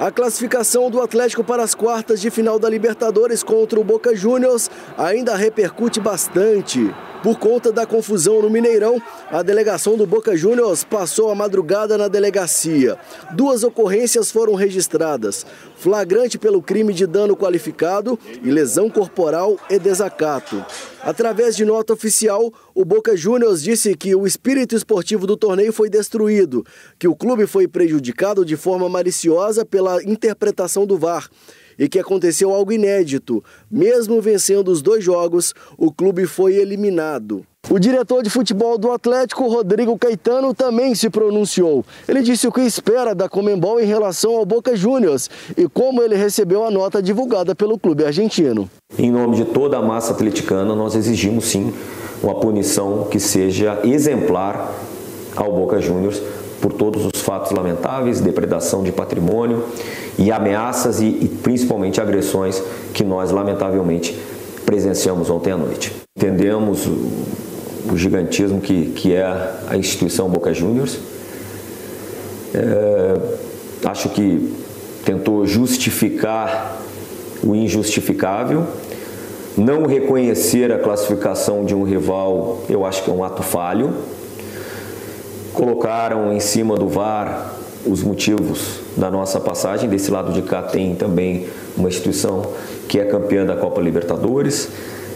[0.00, 4.70] A classificação do Atlético para as quartas de final da Libertadores contra o Boca Juniors
[4.96, 6.90] ainda repercute bastante.
[7.22, 9.00] Por conta da confusão no Mineirão,
[9.30, 12.96] a delegação do Boca Juniors passou a madrugada na delegacia.
[13.32, 15.44] Duas ocorrências foram registradas:
[15.76, 20.64] flagrante pelo crime de dano qualificado e lesão corporal e desacato.
[21.02, 25.90] Através de nota oficial, o Boca Juniors disse que o espírito esportivo do torneio foi
[25.90, 26.64] destruído,
[26.98, 31.28] que o clube foi prejudicado de forma maliciosa pela interpretação do VAR
[31.80, 33.42] e que aconteceu algo inédito.
[33.70, 37.42] Mesmo vencendo os dois jogos, o clube foi eliminado.
[37.70, 41.84] O diretor de futebol do Atlético, Rodrigo Caetano, também se pronunciou.
[42.08, 46.16] Ele disse o que espera da Comembol em relação ao Boca Juniors e como ele
[46.16, 48.68] recebeu a nota divulgada pelo clube argentino.
[48.98, 51.72] Em nome de toda a massa atleticana, nós exigimos sim
[52.22, 54.74] uma punição que seja exemplar
[55.36, 56.20] ao Boca Juniors
[56.60, 59.64] por todos os fatos lamentáveis, depredação de patrimônio
[60.18, 64.16] e ameaças e, e principalmente agressões que nós lamentavelmente
[64.66, 65.92] presenciamos ontem à noite.
[66.16, 69.24] Entendemos o, o gigantismo que, que é
[69.68, 70.98] a instituição Boca Juniors.
[72.54, 73.16] É,
[73.88, 74.54] acho que
[75.04, 76.76] tentou justificar
[77.42, 78.66] o injustificável.
[79.56, 83.94] Não reconhecer a classificação de um rival, eu acho que é um ato falho
[85.60, 87.52] colocaram em cima do VAR
[87.84, 89.90] os motivos da nossa passagem.
[89.90, 92.54] Desse lado de cá tem também uma instituição
[92.88, 94.70] que é campeã da Copa Libertadores,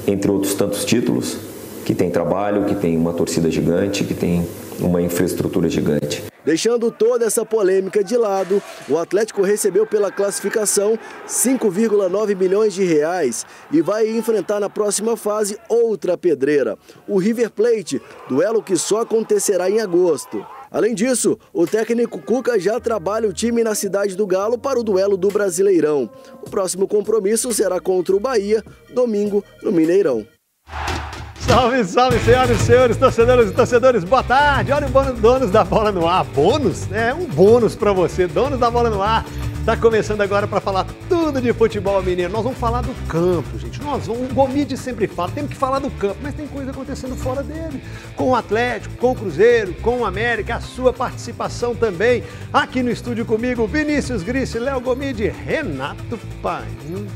[0.07, 1.39] entre outros tantos títulos,
[1.87, 4.47] que tem trabalho, que tem uma torcida gigante, que tem
[4.81, 6.25] uma infraestrutura gigante.
[6.45, 13.47] Deixando toda essa polêmica de lado, o Atlético recebeu pela classificação 5,9 milhões de reais
[13.73, 16.77] e vai enfrentar na próxima fase outra pedreira,
[17.09, 20.45] o River Plate, duelo que só acontecerá em agosto.
[20.71, 24.83] Além disso, o técnico Cuca já trabalha o time na cidade do Galo para o
[24.83, 26.11] duelo do Brasileirão.
[26.43, 28.63] O próximo compromisso será contra o Bahia,
[28.93, 30.27] domingo, no Mineirão.
[31.47, 34.73] Salve, salve, senhoras e senhores, torcedores e torcedores, boa tarde.
[34.73, 36.25] Olha o bônus, donos da bola no ar.
[36.25, 36.91] Bônus?
[36.91, 39.27] É um bônus para você, donos da bola no ar.
[39.65, 42.33] Tá começando agora para falar tudo de futebol mineiro.
[42.33, 43.81] Nós vamos falar do campo, gente.
[43.83, 47.15] Nós vamos, o Gomide sempre fala, temos que falar do campo, mas tem coisa acontecendo
[47.15, 47.83] fora dele.
[48.17, 52.25] Com o Atlético, com o Cruzeiro, com o América, a sua participação também.
[52.53, 57.07] Aqui no estúdio comigo, Vinícius Grice, Léo Gomide, Renato Paim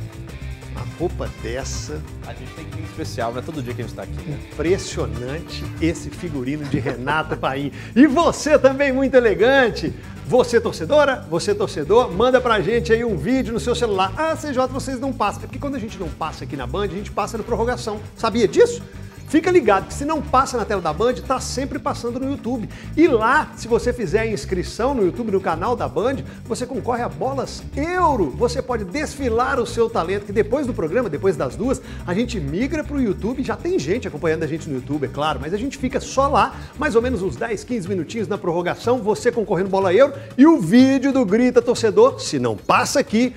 [0.98, 2.02] roupa dessa.
[2.26, 4.28] A gente tem que ir especial, não é todo dia que a gente está aqui.
[4.28, 4.38] Né?
[4.52, 7.72] Impressionante esse figurino de Renata Paim.
[7.94, 9.94] E você também muito elegante.
[10.26, 14.12] Você torcedora, você torcedor, manda pra gente aí um vídeo no seu celular.
[14.14, 15.44] Ah, CJ, vocês não passam.
[15.44, 17.98] É porque quando a gente não passa aqui na Band, a gente passa no prorrogação.
[18.14, 18.82] Sabia disso?
[19.28, 22.66] Fica ligado que se não passa na tela da Band, está sempre passando no YouTube.
[22.96, 26.16] E lá, se você fizer a inscrição no YouTube, no canal da Band,
[26.46, 28.30] você concorre a bolas euro.
[28.30, 32.40] Você pode desfilar o seu talento, que depois do programa, depois das duas, a gente
[32.40, 33.44] migra para o YouTube.
[33.44, 36.26] Já tem gente acompanhando a gente no YouTube, é claro, mas a gente fica só
[36.26, 40.46] lá, mais ou menos uns 10, 15 minutinhos na prorrogação, você concorrendo bola euro e
[40.46, 43.34] o vídeo do Grita Torcedor, se não passa aqui,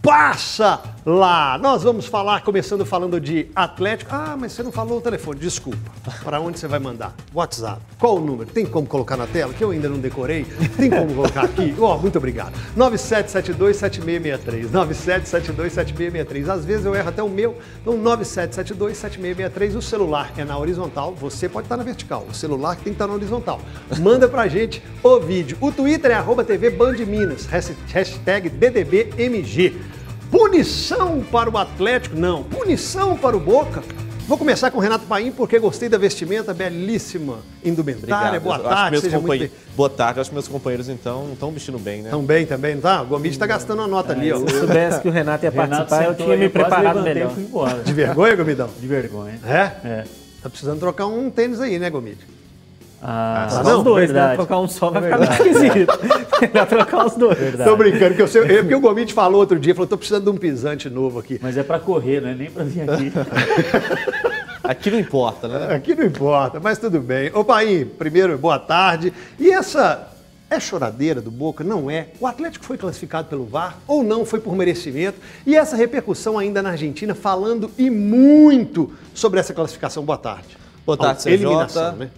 [0.00, 1.58] passa lá.
[1.58, 4.10] Nós vamos falar, começando falando de Atlético.
[4.14, 5.78] Ah, mas você não falou o telefone, desculpa.
[6.22, 7.14] Para onde você vai mandar?
[7.34, 7.80] WhatsApp.
[7.98, 8.50] Qual o número?
[8.50, 9.52] Tem como colocar na tela?
[9.52, 10.44] Que eu ainda não decorei.
[10.76, 11.74] Tem como colocar aqui?
[11.78, 12.52] Ó, oh, muito obrigado.
[12.76, 14.68] 97727663.
[14.70, 16.48] 97727663.
[16.48, 17.56] Às vezes eu erro até o meu.
[17.80, 19.76] Então, 97727663.
[19.76, 22.26] O celular é na horizontal, você pode estar na vertical.
[22.30, 23.60] O celular tem que estar na horizontal.
[24.00, 25.56] Manda pra gente o vídeo.
[25.60, 27.46] O Twitter é arroba TV Band Minas.
[27.46, 30.01] Hashtag DDBMG.
[30.32, 32.16] Punição para o Atlético?
[32.16, 32.42] Não.
[32.44, 33.82] Punição para o Boca?
[34.26, 38.40] Vou começar com o Renato Paim, porque gostei da vestimenta belíssima, indumentária.
[38.40, 39.50] Boa tarde, seja muito bem.
[39.76, 42.04] Boa tarde, acho que meus companheiros, então, estão vestindo bem, né?
[42.06, 43.02] Estão bem também, não tá?
[43.02, 44.38] O Gomide está gastando uma nota é, ali, ó.
[44.38, 47.34] Se eu soubesse que o Renato ia participar, Renato eu tinha me preparado melhor.
[47.84, 48.70] De vergonha, Gomidão?
[48.80, 49.38] De vergonha.
[49.44, 49.86] É?
[49.86, 50.04] É.
[50.42, 52.26] Tá precisando trocar um tênis aí, né, Gomide?
[53.04, 54.14] Ah, ah não, os dois, né?
[54.14, 54.30] verdade.
[54.30, 54.36] né?
[54.36, 55.92] Trocar um só vai ficar meio esquisito.
[56.40, 57.36] Melhor trocar os dois.
[57.36, 57.68] Verdade.
[57.68, 60.30] Tô brincando, que eu sei, porque o Gomite falou outro dia, falou, tô precisando de
[60.30, 61.40] um pisante novo aqui.
[61.42, 63.12] Mas é para correr, não é nem para vir aqui.
[64.62, 65.74] aqui não importa, né?
[65.74, 67.28] Aqui não importa, mas tudo bem.
[67.34, 69.12] Ô, Pai, primeiro, boa tarde.
[69.36, 70.08] E essa
[70.48, 71.64] é choradeira do Boca?
[71.64, 72.08] Não é.
[72.20, 75.18] O Atlético foi classificado pelo VAR ou não foi por merecimento?
[75.44, 80.04] E essa repercussão ainda na Argentina, falando e muito sobre essa classificação.
[80.04, 80.56] Boa tarde.
[80.86, 81.32] Boa tarde, CJ.
[81.32, 82.10] Eliminação, né?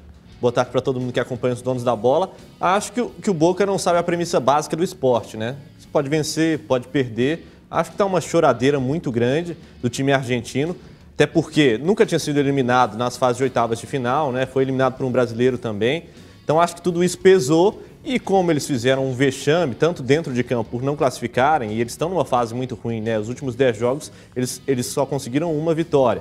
[0.45, 2.31] Boa tarde para todo mundo que acompanha os donos da bola.
[2.61, 5.57] Acho que, que o Boca não sabe a premissa básica do esporte, né?
[5.79, 7.49] Você pode vencer, pode perder.
[7.71, 10.77] Acho que está uma choradeira muito grande do time argentino,
[11.15, 14.45] até porque nunca tinha sido eliminado nas fases de oitavas de final, né?
[14.45, 16.11] Foi eliminado por um brasileiro também.
[16.45, 20.45] Então acho que tudo isso pesou E como eles fizeram um vexame, tanto dentro de
[20.45, 23.19] campo por não classificarem, e eles estão numa fase muito ruim, né?
[23.19, 26.21] Os últimos 10 jogos, eles, eles só conseguiram uma vitória.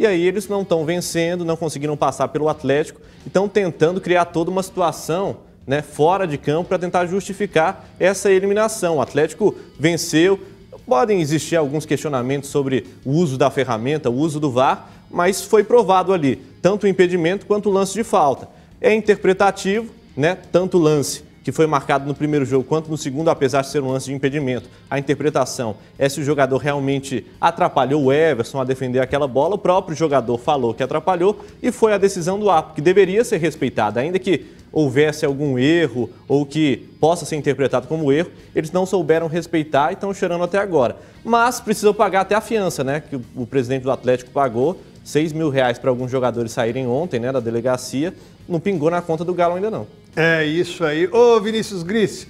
[0.00, 4.24] E aí eles não estão vencendo, não conseguiram passar pelo Atlético, e estão tentando criar
[4.24, 5.36] toda uma situação
[5.66, 8.96] né, fora de campo para tentar justificar essa eliminação.
[8.96, 10.40] O Atlético venceu.
[10.86, 15.62] Podem existir alguns questionamentos sobre o uso da ferramenta, o uso do VAR, mas foi
[15.62, 18.48] provado ali tanto o impedimento quanto o lance de falta.
[18.80, 20.34] É interpretativo, né?
[20.50, 23.82] Tanto o lance que foi marcado no primeiro jogo quanto no segundo, apesar de ser
[23.82, 24.68] um lance de impedimento.
[24.90, 29.54] A interpretação é se o jogador realmente atrapalhou o Everson a defender aquela bola.
[29.54, 33.38] O próprio jogador falou que atrapalhou e foi a decisão do árbitro, que deveria ser
[33.38, 38.86] respeitada, ainda que houvesse algum erro ou que possa ser interpretado como erro, eles não
[38.86, 40.96] souberam respeitar e estão chorando até agora.
[41.24, 43.00] Mas precisam pagar até a fiança, né?
[43.00, 47.32] Que o presidente do Atlético pagou 6 mil reais para alguns jogadores saírem ontem, né,
[47.32, 48.14] da delegacia,
[48.48, 49.86] não pingou na conta do Galo ainda não.
[50.16, 51.06] É isso aí.
[51.06, 52.26] Ô Vinícius Gris,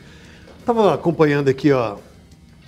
[0.59, 1.97] estava acompanhando aqui ó,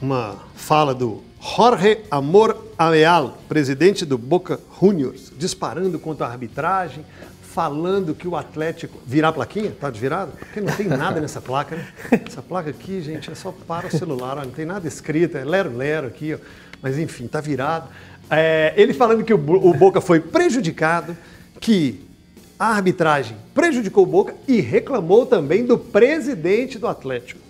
[0.01, 7.05] uma fala do Jorge Amor Aleal, presidente do Boca Juniors, disparando contra a arbitragem,
[7.43, 8.99] falando que o Atlético.
[9.07, 9.73] Virar a plaquinha?
[9.79, 10.33] Tá desvirado?
[10.33, 11.87] Porque não tem nada nessa placa, né?
[12.27, 15.45] Essa placa aqui, gente, é só para o celular, ó, não tem nada escrito, é
[15.45, 16.39] lero-lero aqui, ó.
[16.81, 17.89] Mas enfim, tá virado.
[18.31, 21.15] É, ele falando que o, o Boca foi prejudicado,
[21.61, 22.09] que
[22.63, 27.41] a arbitragem prejudicou o Boca e reclamou também do presidente do Atlético.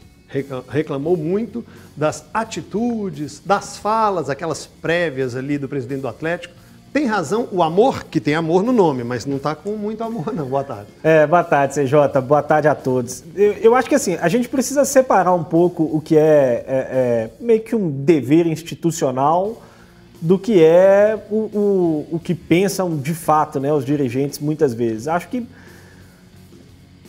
[0.70, 1.62] Reclamou muito
[1.94, 6.55] das atitudes, das falas, aquelas prévias ali do presidente do Atlético.
[6.94, 10.32] Tem razão o amor, que tem amor no nome, mas não está com muito amor,
[10.32, 10.47] não.
[10.47, 10.87] Boa tarde.
[11.05, 12.23] É, boa tarde, CJ.
[12.26, 13.23] Boa tarde a todos.
[13.35, 16.64] Eu, eu, acho que assim, a gente precisa separar um pouco o que é, é,
[16.67, 19.62] é meio que um dever institucional
[20.22, 25.08] do que é o, o, o que pensam de fato né, os dirigentes muitas vezes.
[25.08, 25.44] Acho que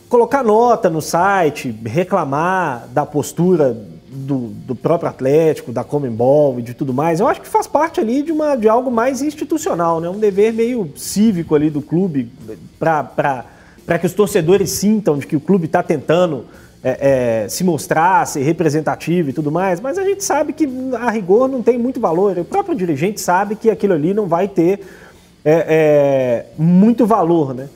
[0.08, 3.72] colocar nota no site, reclamar da postura
[4.08, 8.00] do, do, próprio Atlético, da Comembol e de tudo mais, eu acho que faz parte
[8.00, 10.08] ali de, uma, de algo mais institucional, né?
[10.08, 12.30] um dever meio cívico ali do clube
[12.78, 16.46] para que os torcedores sintam de que o clube está tentando
[16.84, 20.68] é, é, se mostrar, ser representativo e tudo mais, mas a gente sabe que
[21.00, 22.36] a rigor não tem muito valor.
[22.36, 24.80] O próprio dirigente sabe que aquilo ali não vai ter
[25.42, 27.68] é, é muito valor, né?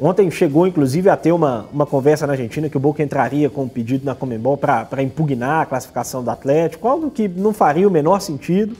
[0.00, 3.64] Ontem chegou, inclusive, a ter uma, uma conversa na Argentina que o Boca entraria com
[3.64, 7.90] um pedido na Comembol para impugnar a classificação do Atlético, algo que não faria o
[7.90, 8.76] menor sentido.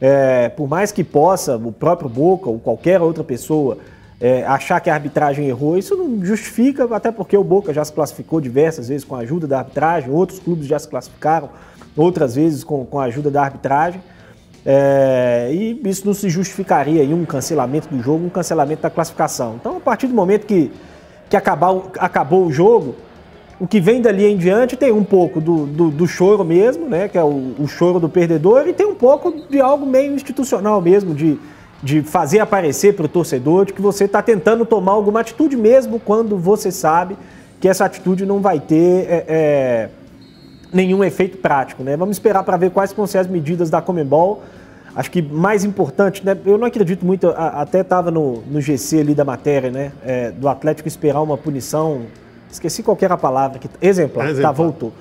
[0.00, 3.78] É, por mais que possa o próprio Boca ou qualquer outra pessoa
[4.22, 7.92] é, achar que a arbitragem errou, isso não justifica, até porque o Boca já se
[7.92, 11.50] classificou diversas vezes com a ajuda da arbitragem, outros clubes já se classificaram
[11.96, 14.00] outras vezes com, com a ajuda da arbitragem.
[14.64, 19.56] É, e isso não se justificaria em um cancelamento do jogo, um cancelamento da classificação.
[19.60, 20.70] Então, a partir do momento que,
[21.28, 22.94] que acabar, acabou o jogo,
[23.58, 27.08] o que vem dali em diante tem um pouco do, do, do choro mesmo, né,
[27.08, 30.80] que é o, o choro do perdedor, e tem um pouco de algo meio institucional
[30.80, 31.40] mesmo, de
[31.82, 35.98] de fazer aparecer para o torcedor de que você está tentando tomar alguma atitude mesmo
[35.98, 37.16] quando você sabe
[37.60, 39.88] que essa atitude não vai ter é, é,
[40.72, 41.82] nenhum efeito prático.
[41.82, 41.96] Né?
[41.96, 44.42] Vamos esperar para ver quais vão ser as medidas da Comembol.
[44.94, 46.36] Acho que mais importante, né?
[46.44, 49.90] eu não acredito muito, até estava no, no GC ali da matéria, né?
[50.04, 52.02] É, do Atlético esperar uma punição,
[52.50, 54.52] esqueci qual era a palavra, que, exemplar, exemplar.
[54.52, 54.92] tá, voltou.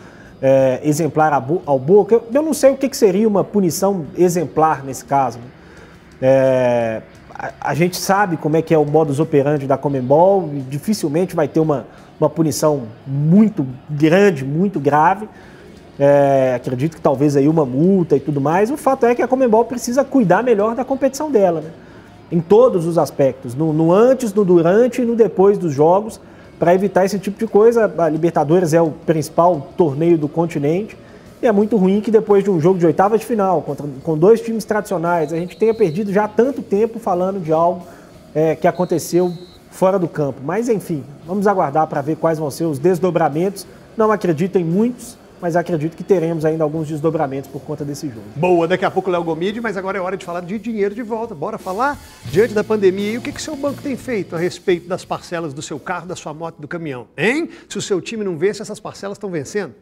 [0.42, 2.16] É, exemplar ao Boca.
[2.16, 5.40] Eu, eu não sei o que, que seria uma punição exemplar nesse caso.
[5.40, 5.44] Né?
[6.22, 7.02] É,
[7.34, 11.48] a, a, gente sabe como é que é o modus operandi da Comembol, dificilmente vai
[11.48, 11.88] ter uma,
[12.20, 15.28] uma punição muito grande, muito grave.
[16.00, 18.70] É, acredito que talvez aí uma multa e tudo mais.
[18.70, 21.72] O fato é que a Comembol precisa cuidar melhor da competição dela, né?
[22.32, 26.22] em todos os aspectos, no, no antes, no durante e no depois dos jogos,
[26.58, 27.94] para evitar esse tipo de coisa.
[27.98, 30.96] A Libertadores é o principal torneio do continente
[31.42, 34.18] e é muito ruim que depois de um jogo de oitava de final, contra, com
[34.18, 37.86] dois times tradicionais, a gente tenha perdido já tanto tempo falando de algo
[38.36, 39.34] é, que aconteceu
[39.72, 40.40] fora do campo.
[40.44, 43.66] Mas enfim, vamos aguardar para ver quais vão ser os desdobramentos.
[43.98, 48.22] Não acredito em muitos, mas acredito que teremos ainda alguns desdobramentos por conta desse jogo.
[48.36, 51.02] Boa, daqui a pouco Léo Gomide, mas agora é hora de falar de dinheiro de
[51.02, 51.34] volta.
[51.34, 53.14] Bora falar diante da pandemia.
[53.14, 56.06] E o que, que seu banco tem feito a respeito das parcelas do seu carro,
[56.06, 57.08] da sua moto, do caminhão?
[57.18, 57.50] Hein?
[57.68, 59.74] Se o seu time não vence, essas parcelas estão vencendo?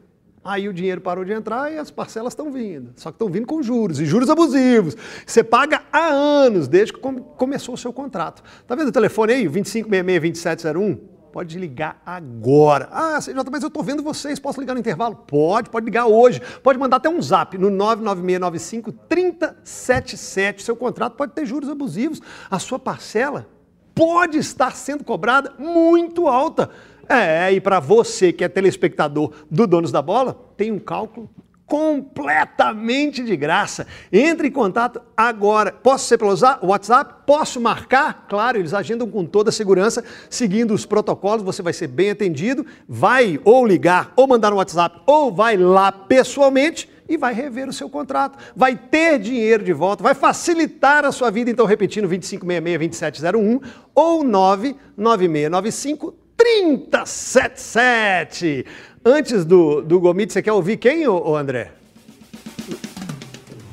[0.49, 2.91] Aí o dinheiro parou de entrar e as parcelas estão vindo.
[2.95, 4.97] Só que estão vindo com juros, e juros abusivos.
[5.23, 8.41] Você paga há anos, desde que começou o seu contrato.
[8.65, 10.97] Tá vendo o telefone aí, 2566-2701?
[11.31, 12.89] Pode ligar agora.
[12.91, 15.17] Ah, CJ, mas eu estou vendo vocês, posso ligar no intervalo?
[15.17, 16.41] Pode, pode ligar hoje.
[16.63, 20.61] Pode mandar até um zap no 99695-3077.
[20.61, 22.23] Seu contrato pode ter juros abusivos.
[22.49, 23.45] A sua parcela
[23.93, 26.71] pode estar sendo cobrada muito alta.
[27.09, 31.27] É, e para você que é telespectador do Donos da Bola, tem um cálculo
[31.69, 33.85] completamente de graça.
[34.11, 35.71] Entre em contato agora.
[35.71, 37.13] Posso ser pelo WhatsApp?
[37.25, 38.25] Posso marcar?
[38.27, 42.65] Claro, eles agendam com toda a segurança, seguindo os protocolos, você vai ser bem atendido.
[42.87, 47.73] Vai ou ligar, ou mandar no WhatsApp, ou vai lá pessoalmente e vai rever o
[47.73, 48.37] seu contrato.
[48.55, 51.49] Vai ter dinheiro de volta, vai facilitar a sua vida.
[51.49, 53.61] Então, repetindo, 2566-2701
[53.95, 58.65] ou 99695 3077.
[59.03, 61.73] Antes do, do Gomit, você quer ouvir quem, ô André?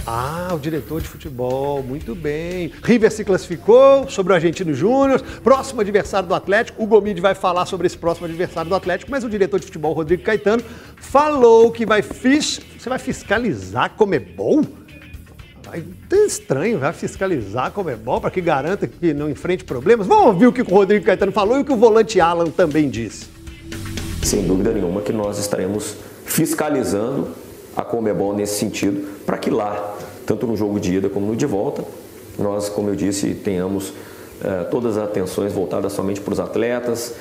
[0.09, 2.71] Ah, o diretor de futebol, muito bem.
[2.85, 6.83] River se classificou sobre o Argentino Júnior, próximo adversário do Atlético.
[6.83, 9.93] O Gomide vai falar sobre esse próximo adversário do Atlético, mas o diretor de futebol,
[9.93, 10.63] Rodrigo Caetano,
[10.97, 12.61] falou que vai fis...
[12.79, 14.63] você vai fiscalizar como é bom?
[16.09, 20.07] Ter estranho, vai fiscalizar como é bom para que garanta que não enfrente problemas.
[20.07, 22.89] Vamos ouvir o que o Rodrigo Caetano falou e o que o volante Alan também
[22.89, 23.27] disse.
[24.23, 27.29] Sem dúvida nenhuma que nós estaremos fiscalizando
[27.77, 31.47] a Comebol nesse sentido, para que lá, tanto no jogo de ida como no de
[31.47, 31.85] volta,
[32.39, 33.93] nós, como eu disse, tenhamos
[34.43, 37.15] eh, todas as atenções voltadas somente para os atletas,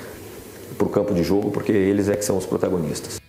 [0.78, 3.20] para o campo de jogo, porque eles é que são os protagonistas.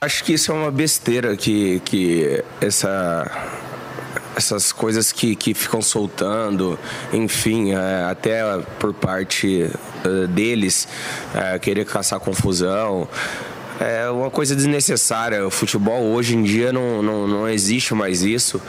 [0.00, 3.30] Acho que isso é uma besteira que, que essa
[4.36, 6.78] essas coisas que, que ficam soltando,
[7.12, 8.42] enfim, é, até
[8.78, 9.70] por parte
[10.04, 10.88] uh, deles,
[11.34, 13.08] é, querer caçar confusão
[13.80, 15.44] é uma coisa desnecessária.
[15.46, 18.60] O futebol hoje em dia não, não, não existe mais isso.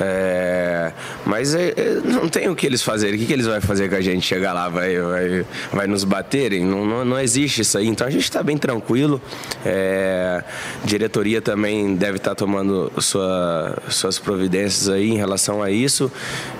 [0.00, 0.92] É,
[1.26, 3.16] mas é, é, não tem o que eles fazerem.
[3.16, 4.68] O que, que eles vão fazer com a gente chegar lá?
[4.68, 6.64] Vai, vai, vai nos baterem?
[6.64, 7.88] Não, não, não existe isso aí.
[7.88, 9.20] Então a gente está bem tranquilo.
[9.64, 10.42] É,
[10.84, 16.10] diretoria também deve estar tá tomando sua, suas providências aí em relação a isso.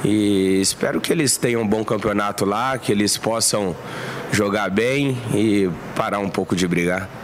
[0.05, 3.77] E espero que eles tenham um bom campeonato lá, que eles possam
[4.33, 7.18] jogar bem e parar um pouco de brigar.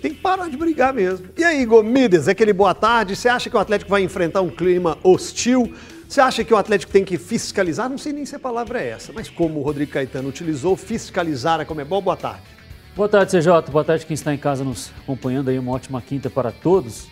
[0.00, 1.28] Tem que parar de brigar mesmo.
[1.36, 4.98] E aí, Gomides, aquele boa tarde, você acha que o Atlético vai enfrentar um clima
[5.02, 5.72] hostil?
[6.08, 7.88] Você acha que o Atlético tem que fiscalizar?
[7.88, 11.60] Não sei nem se a palavra é essa, mas como o Rodrigo Caetano utilizou, fiscalizar
[11.60, 12.42] a Comebol, boa tarde.
[12.94, 13.70] Boa tarde, CJ.
[13.70, 15.58] Boa tarde quem está em casa nos acompanhando aí.
[15.58, 17.08] Uma ótima quinta para todos.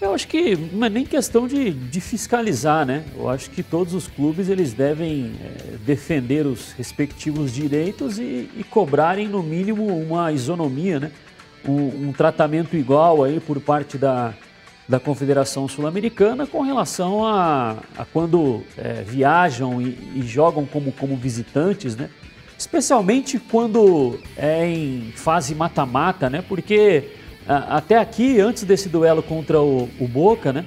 [0.00, 3.04] Eu acho que não é nem questão de, de fiscalizar, né?
[3.16, 8.64] Eu acho que todos os clubes eles devem é, defender os respectivos direitos e, e
[8.68, 11.12] cobrarem no mínimo uma isonomia, né?
[11.66, 14.34] Um, um tratamento igual aí por parte da,
[14.88, 21.16] da Confederação Sul-Americana com relação a, a quando é, viajam e, e, jogam como, como
[21.16, 22.10] visitantes, né?
[22.58, 26.44] Especialmente quando é em fase mata-mata, né?
[26.46, 27.10] Porque
[27.46, 30.64] a, até aqui, antes desse duelo contra o, o Boca, né?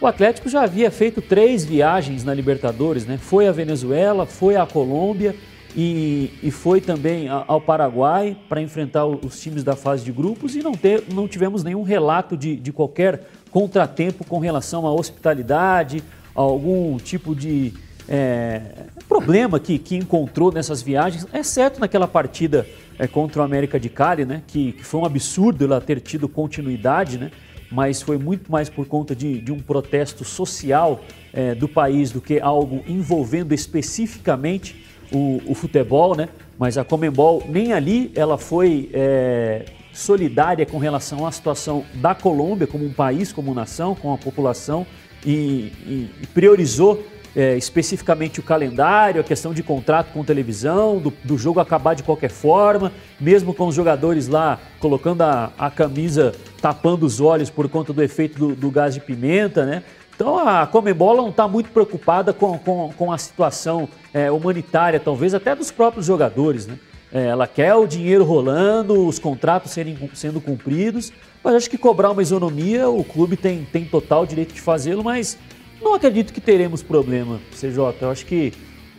[0.00, 3.18] O Atlético já havia feito três viagens na Libertadores, né?
[3.18, 5.34] Foi à Venezuela, foi à Colômbia
[5.76, 10.62] e, e foi também ao Paraguai para enfrentar os times da fase de grupos e
[10.62, 16.02] não, ter, não tivemos nenhum relato de, de qualquer contratempo com relação à hospitalidade,
[16.34, 17.74] a algum tipo de
[18.08, 18.62] é,
[19.08, 22.66] problema que, que encontrou nessas viagens, exceto naquela partida
[22.98, 26.28] é, contra o América de Cali, né, que, que, foi um absurdo ela ter tido
[26.28, 27.30] continuidade, né,
[27.70, 32.20] mas foi muito mais por conta de, de um protesto social é, do país do
[32.20, 36.28] que algo envolvendo especificamente o, o futebol, né?
[36.58, 42.66] Mas a Comembol nem ali ela foi é, solidária com relação à situação da Colômbia
[42.66, 44.86] como um país, como nação, com a população
[45.24, 47.04] e, e, e priorizou
[47.36, 52.02] é, especificamente o calendário, a questão de contrato com televisão, do, do, jogo acabar de
[52.02, 57.68] qualquer forma, mesmo com os jogadores lá colocando a, a camisa tapando os olhos por
[57.68, 59.82] conta do efeito do, do gás de pimenta, né?
[60.18, 65.32] Então a Comembol não está muito preocupada com, com, com a situação é, humanitária, talvez
[65.32, 66.66] até dos próprios jogadores.
[66.66, 66.76] Né?
[67.12, 72.10] É, ela quer o dinheiro rolando, os contratos serem, sendo cumpridos, mas acho que cobrar
[72.10, 75.38] uma isonomia, o clube tem, tem total direito de fazê-lo, mas
[75.80, 77.78] não acredito que teremos problema, CJ.
[78.00, 78.52] Eu acho que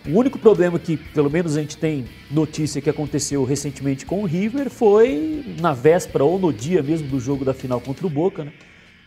[0.07, 4.25] o único problema que, pelo menos, a gente tem notícia que aconteceu recentemente com o
[4.25, 8.45] River foi na véspera ou no dia mesmo do jogo da final contra o Boca,
[8.45, 8.53] né?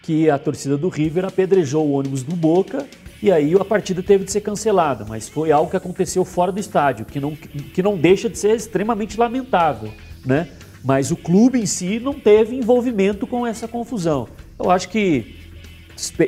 [0.03, 2.87] Que a torcida do River apedrejou o ônibus do Boca
[3.23, 6.59] e aí a partida teve de ser cancelada, mas foi algo que aconteceu fora do
[6.59, 9.93] estádio, que não, que não deixa de ser extremamente lamentável,
[10.27, 10.49] né?
[10.85, 14.29] Mas o clube em si não teve envolvimento com essa confusão.
[14.59, 15.37] Eu acho que,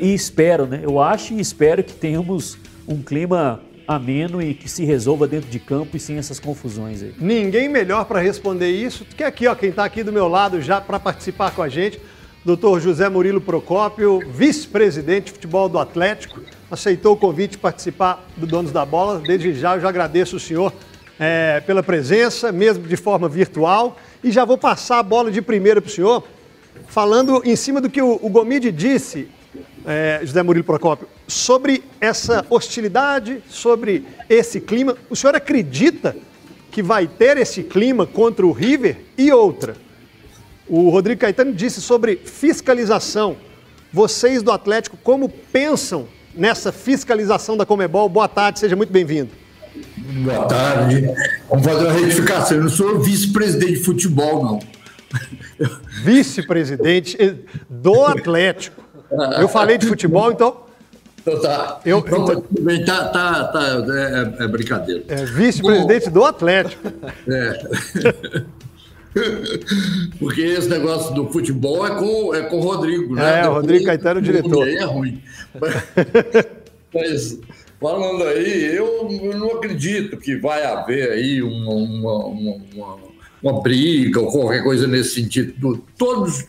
[0.01, 0.79] e espero, né?
[0.81, 5.59] Eu acho e espero que tenhamos um clima ameno e que se resolva dentro de
[5.59, 7.13] campo e sem essas confusões aí.
[7.19, 10.79] Ninguém melhor para responder isso que aqui, ó, quem está aqui do meu lado já
[10.79, 11.99] para participar com a gente,
[12.45, 18.45] Doutor José Murilo Procópio, vice-presidente de futebol do Atlético, aceitou o convite de participar do
[18.45, 19.19] Donos da Bola.
[19.19, 20.71] Desde já eu já agradeço o senhor
[21.19, 23.97] é, pela presença, mesmo de forma virtual.
[24.23, 26.23] E já vou passar a bola de primeira para o senhor,
[26.87, 29.27] falando em cima do que o, o Gomide disse,
[29.83, 34.95] é, José Murilo Procópio, sobre essa hostilidade, sobre esse clima.
[35.09, 36.15] O senhor acredita
[36.69, 38.97] que vai ter esse clima contra o River?
[39.17, 39.75] E outra,
[40.67, 43.37] o Rodrigo Caetano disse sobre fiscalização.
[43.91, 48.09] Vocês do Atlético, como pensam nessa fiscalização da Comebol?
[48.09, 49.29] Boa tarde, seja muito bem-vindo.
[50.23, 51.09] Boa tarde.
[51.49, 52.57] Vamos fazer uma retificação.
[52.57, 54.59] Eu não sou vice-presidente de futebol, não.
[56.03, 57.17] Vice-presidente
[57.69, 58.83] do Atlético.
[59.39, 60.65] Eu falei de futebol, então.
[61.21, 61.79] Então tá.
[61.85, 63.85] Eu, então, então, tá, tá, tá
[64.39, 65.03] é, é brincadeira.
[65.07, 66.91] É vice-presidente do Atlético.
[67.27, 68.45] É.
[70.19, 73.41] Porque esse negócio do futebol é com, é com o Rodrigo, né?
[73.41, 74.67] É, o Rodrigo Caetano, diretor.
[74.67, 75.21] É ruim.
[76.93, 77.39] Mas,
[77.79, 79.07] falando aí, eu
[79.37, 83.14] não acredito que vai haver aí uma, uma, uma, uma
[83.61, 85.83] briga ou qualquer coisa nesse sentido.
[85.97, 86.45] Todos,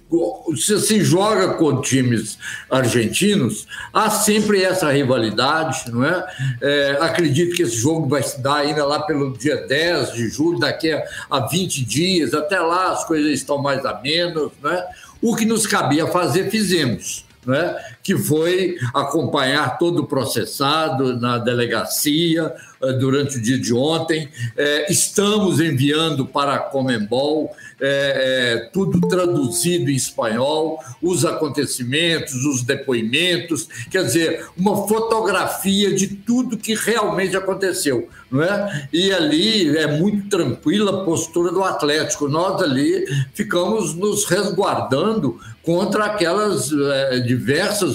[0.56, 2.38] se se joga com times
[2.70, 6.26] argentinos, há sempre essa rivalidade, não é?
[6.62, 6.98] é?
[7.00, 10.92] Acredito que esse jogo vai se dar ainda lá pelo dia 10 de julho, daqui
[10.92, 14.86] a, a 20 dias, até lá as coisas estão mais a menos, não é?
[15.20, 22.54] O que nos cabia fazer, fizemos né, que foi acompanhar todo o processado na delegacia
[22.80, 24.28] eh, durante o dia de ontem.
[24.56, 33.68] É, estamos enviando para a Comembol é, tudo traduzido em espanhol, os acontecimentos, os depoimentos,
[33.90, 38.08] quer dizer, uma fotografia de tudo que realmente aconteceu.
[38.30, 38.88] Não é?
[38.92, 42.28] E ali é muito tranquila a postura do Atlético.
[42.28, 47.20] Nós ali ficamos nos resguardando contra aquelas é,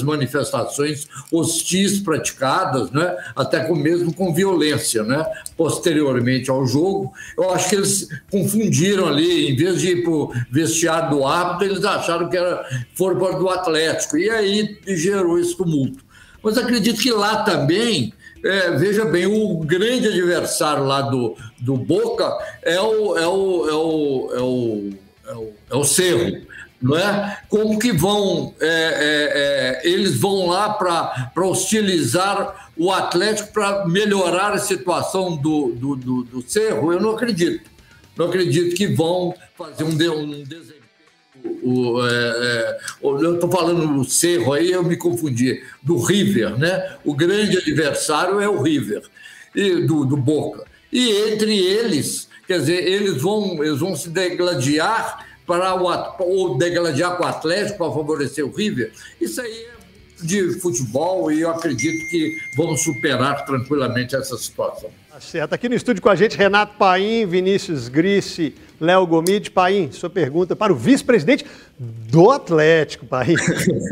[0.01, 3.15] manifestações hostis praticadas, né?
[3.36, 5.25] até com, mesmo com violência, né?
[5.55, 7.13] posteriormente ao jogo.
[7.38, 11.65] Eu acho que eles confundiram ali, em vez de ir para o vestiário do árbitro,
[11.65, 16.03] eles acharam que era forma do Atlético, e aí gerou esse tumulto.
[16.44, 22.37] Mas acredito que lá também é, veja bem, o grande adversário lá do, do Boca
[22.64, 24.90] é o, é o, é o, é o,
[25.27, 26.42] é o, é o Cerro
[26.81, 27.39] não é?
[27.48, 34.53] Como que vão, é, é, é, eles vão lá para hostilizar o Atlético para melhorar
[34.53, 36.91] a situação do, do, do, do, Cerro?
[36.91, 37.70] Eu não acredito.
[38.17, 40.81] Não acredito que vão fazer um, um desempenho.
[41.44, 45.61] É, é, eu estou falando do Cerro aí, eu me confundi.
[45.81, 46.98] Do River, né?
[47.05, 49.03] O grande adversário é o River,
[49.55, 50.65] e do, do Boca.
[50.91, 57.17] E entre eles, quer dizer, eles vão, eles vão se degladiar para o, ou degladiar
[57.17, 58.91] com o Atlético para favorecer o River.
[59.19, 59.81] Isso aí é
[60.23, 64.89] de futebol e eu acredito que vamos superar tranquilamente essa situação.
[65.09, 65.53] Tá certo.
[65.53, 69.51] Aqui no estúdio com a gente, Renato Paim, Vinícius Grice, Léo Gomide.
[69.51, 71.45] Paim, sua pergunta para o vice-presidente
[71.77, 73.35] do Atlético, Paim.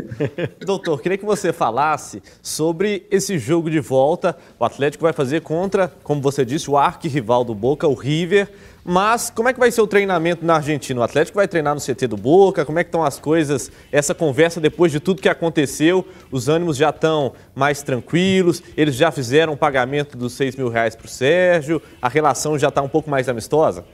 [0.64, 4.36] Doutor, queria que você falasse sobre esse jogo de volta.
[4.58, 8.50] O Atlético vai fazer contra, como você disse, o arquirrival do Boca, o River.
[8.84, 11.00] Mas como é que vai ser o treinamento na Argentina?
[11.00, 12.64] O Atlético vai treinar no CT do Boca?
[12.64, 13.70] Como é que estão as coisas?
[13.92, 19.10] Essa conversa depois de tudo que aconteceu, os ânimos já estão mais tranquilos, eles já
[19.10, 22.88] fizeram o pagamento dos 6 mil reais para o Sérgio, a relação já está um
[22.88, 23.84] pouco mais amistosa?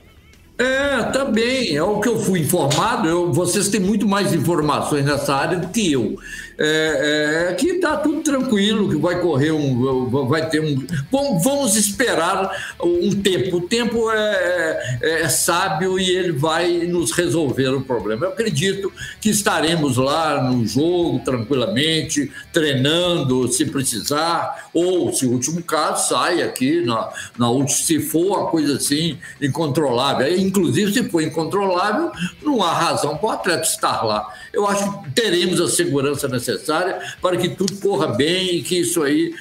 [0.57, 1.75] É, também.
[1.75, 3.07] É o que eu fui informado.
[3.07, 6.15] Eu, vocês têm muito mais informações nessa área do que eu.
[6.59, 10.09] É, é, que está tudo tranquilo, que vai correr um.
[10.27, 10.87] Vai ter um.
[11.11, 13.57] Vamos esperar um tempo.
[13.57, 18.25] O tempo é, é, é, sábio e ele vai nos resolver o problema.
[18.25, 18.91] Eu acredito
[19.21, 26.41] que estaremos lá no jogo tranquilamente, treinando se precisar, ou se o último caso sai
[26.41, 30.35] aqui, na, na, se for uma coisa assim incontrolável.
[30.35, 34.33] Inclusive, se for incontrolável, não há razão para o atleta estar lá.
[34.57, 39.03] Eu acho que teremos a segurança necessária para que tudo corra bem e que isso
[39.03, 39.31] aí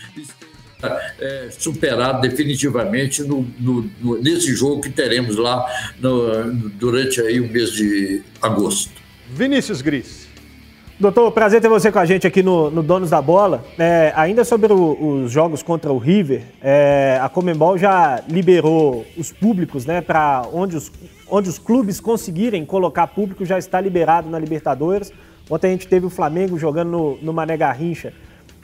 [1.18, 5.64] é, superado definitivamente no, no, no, nesse jogo que teremos lá
[6.74, 8.92] durante aí o mês de agosto.
[9.30, 10.25] Vinícius Gris.
[10.98, 13.62] Doutor, prazer ter você com a gente aqui no, no Donos da Bola.
[13.78, 19.30] É, ainda sobre o, os jogos contra o River, é, a Comembol já liberou os
[19.30, 20.90] públicos, né, para onde os,
[21.28, 25.12] onde os clubes conseguirem colocar público já está liberado na Libertadores.
[25.50, 28.14] Ontem a gente teve o Flamengo jogando no, no Mané Garrincha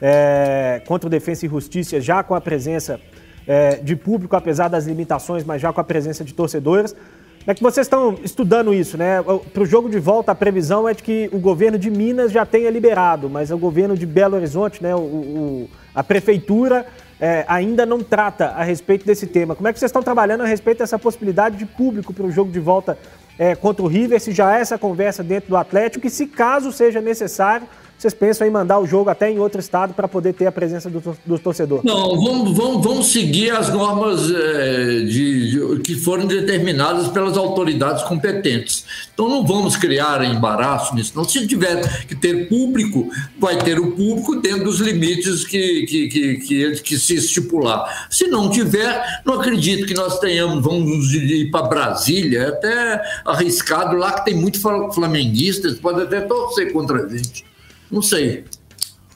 [0.01, 2.99] é, contra o Defensa e Justiça, já com a presença
[3.47, 6.97] é, de público, apesar das limitações, mas já com a presença de torcedores.
[7.46, 9.22] É que vocês estão estudando isso, né?
[9.52, 12.46] Para o jogo de volta, a previsão é de que o governo de Minas já
[12.46, 14.94] tenha liberado, mas o governo de Belo Horizonte, né?
[14.94, 16.87] O, o a prefeitura
[17.20, 19.55] é, ainda não trata a respeito desse tema.
[19.55, 22.50] Como é que vocês estão trabalhando a respeito dessa possibilidade de público para o jogo
[22.50, 22.98] de volta
[23.38, 24.20] é, contra o River?
[24.20, 27.66] Se já é essa conversa dentro do Atlético e se caso seja necessário
[28.02, 30.90] vocês pensam em mandar o jogo até em outro estado para poder ter a presença
[30.90, 31.82] do, do torcedor?
[31.84, 38.02] Não, vamos, vamos, vamos seguir as normas é, de, de, que foram determinadas pelas autoridades
[38.02, 38.84] competentes.
[39.14, 41.12] Então não vamos criar embaraço nisso.
[41.14, 46.08] Não, se tiver que ter público, vai ter o público dentro dos limites que, que,
[46.08, 48.08] que, que, que se estipular.
[48.10, 53.94] Se não tiver, não acredito que nós tenhamos, vamos ir para Brasília, é até arriscado
[53.94, 54.60] lá que tem muito
[54.92, 57.51] flamenguistas, pode até torcer contra a gente.
[57.92, 58.44] Não sei.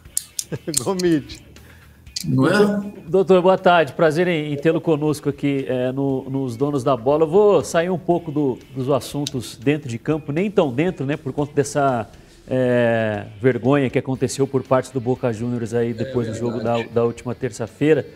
[0.85, 1.43] Gomite.
[2.27, 2.93] Não é?
[3.09, 3.95] Doutor, boa tarde.
[3.95, 7.23] Prazer em, em tê-lo conosco aqui é, no, nos Donos da Bola.
[7.23, 11.17] Eu vou sair um pouco do, dos assuntos dentro de campo, nem tão dentro, né?
[11.17, 12.07] Por conta dessa
[12.47, 16.83] é, vergonha que aconteceu por parte do Boca Juniors aí depois é do jogo da,
[16.83, 18.07] da última terça-feira.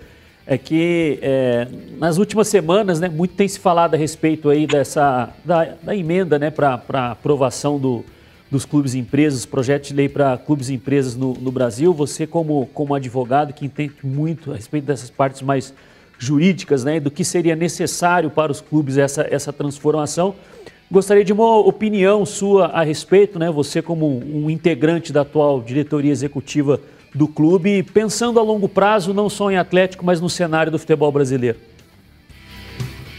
[0.46, 5.30] É que é, nas últimas semanas, né, muito tem se falado a respeito aí dessa
[5.42, 8.04] da, da emenda, né, para aprovação do,
[8.50, 11.92] dos clubes e empresas, projeto de lei para clubes e empresas no, no, Brasil.
[11.94, 15.72] Você, como, como advogado que entende muito a respeito dessas partes mais
[16.18, 20.34] jurídicas, né, do que seria necessário para os clubes essa, essa transformação,
[20.90, 26.10] gostaria de uma opinião sua a respeito, né, você como um integrante da atual diretoria
[26.10, 26.80] executiva
[27.14, 31.10] do clube, pensando a longo prazo, não só em Atlético, mas no cenário do futebol
[31.10, 31.58] brasileiro.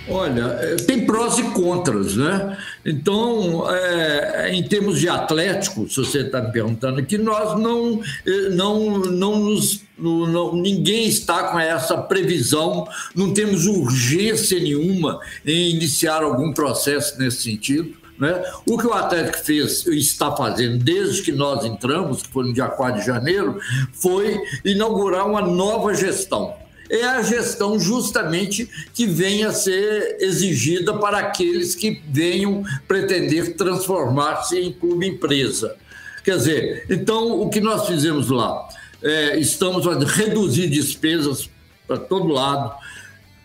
[0.07, 2.57] Olha, é, tem prós e contras, né?
[2.83, 8.49] Então, é, em termos de Atlético, se você está me perguntando aqui, nós não, é,
[8.49, 9.83] não, não nos.
[9.97, 17.43] Não, ninguém está com essa previsão, não temos urgência nenhuma em iniciar algum processo nesse
[17.43, 17.93] sentido.
[18.17, 18.43] Né?
[18.65, 22.53] O que o Atlético fez e está fazendo desde que nós entramos, que foi no
[22.53, 23.59] dia 4 de janeiro,
[23.93, 26.55] foi inaugurar uma nova gestão
[26.91, 34.59] é a gestão justamente que venha a ser exigida para aqueles que venham pretender transformar-se
[34.59, 35.75] em clube empresa.
[36.23, 38.67] Quer dizer, então o que nós fizemos lá?
[39.01, 41.49] É, estamos a reduzir despesas
[41.87, 42.75] para todo lado,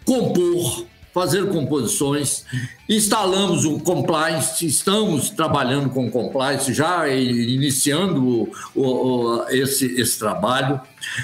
[0.05, 0.85] compor
[1.17, 2.45] fazer composições,
[2.87, 10.79] instalamos o compliance, estamos trabalhando com compliance, já iniciando o, o, esse, esse trabalho.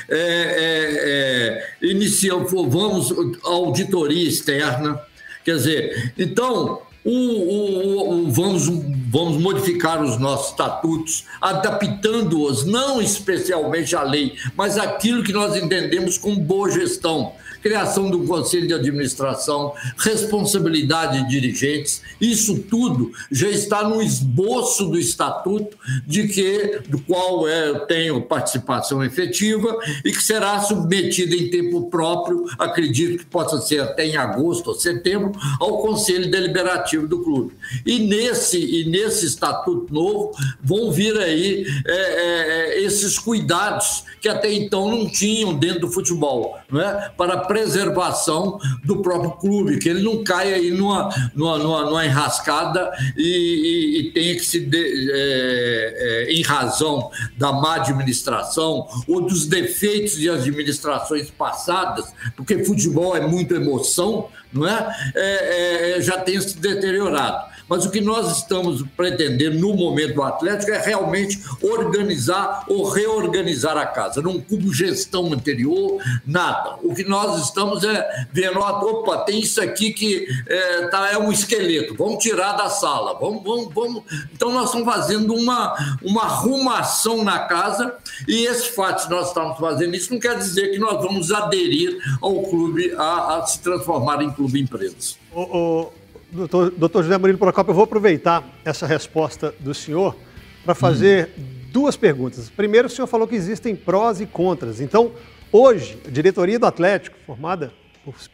[0.08, 3.12] É, é, é, iniciamos, vamos
[3.44, 4.98] auditoria externa,
[5.44, 8.68] quer dizer, então o, o, o, vamos,
[9.10, 16.16] vamos modificar os nossos estatutos, adaptando-os, não especialmente à lei, mas aquilo que nós entendemos
[16.16, 23.88] como boa gestão criação do conselho de administração, responsabilidade de dirigentes, isso tudo já está
[23.88, 30.60] no esboço do estatuto de que do qual eu tenho participação efetiva e que será
[30.60, 36.30] submetido em tempo próprio, acredito que possa ser até em agosto ou setembro, ao conselho
[36.30, 37.54] deliberativo do clube.
[37.86, 44.28] E nesse e nesse estatuto novo vão vir aí é, é, é esses cuidados que
[44.28, 47.10] até então não tinham dentro do futebol, não é?
[47.16, 52.90] Para preservação do próprio clube, que ele não caia aí numa, numa, numa, numa enrascada
[53.16, 59.20] e, e, e, tenha que se, de, é, é, em razão da má administração ou
[59.20, 65.12] dos defeitos de administrações passadas, porque futebol é muito emoção, não é?
[65.14, 67.51] é, é já tenha se deteriorado.
[67.68, 73.76] Mas o que nós estamos pretendendo no momento do Atlético é realmente organizar ou reorganizar
[73.76, 74.20] a casa.
[74.20, 76.76] Não como gestão anterior, nada.
[76.82, 81.32] O que nós estamos é vendo, opa, tem isso aqui que é, tá, é um
[81.32, 84.02] esqueleto, vamos tirar da sala, vamos, vamos, vamos.
[84.32, 87.94] Então nós estamos fazendo uma, uma arrumação na casa
[88.26, 91.98] e esse fato de nós estamos fazendo isso não quer dizer que nós vamos aderir
[92.20, 95.16] ao clube a, a se transformar em clube empresa.
[95.32, 95.92] O, o,
[96.32, 100.16] doutor, doutor José Murilo Procopio, eu vou aproveitar essa resposta do senhor
[100.64, 101.42] para fazer hum.
[101.70, 102.48] duas perguntas.
[102.48, 104.80] Primeiro, o senhor falou que existem prós e contras.
[104.80, 105.12] Então,
[105.52, 107.72] hoje, a diretoria do Atlético, formada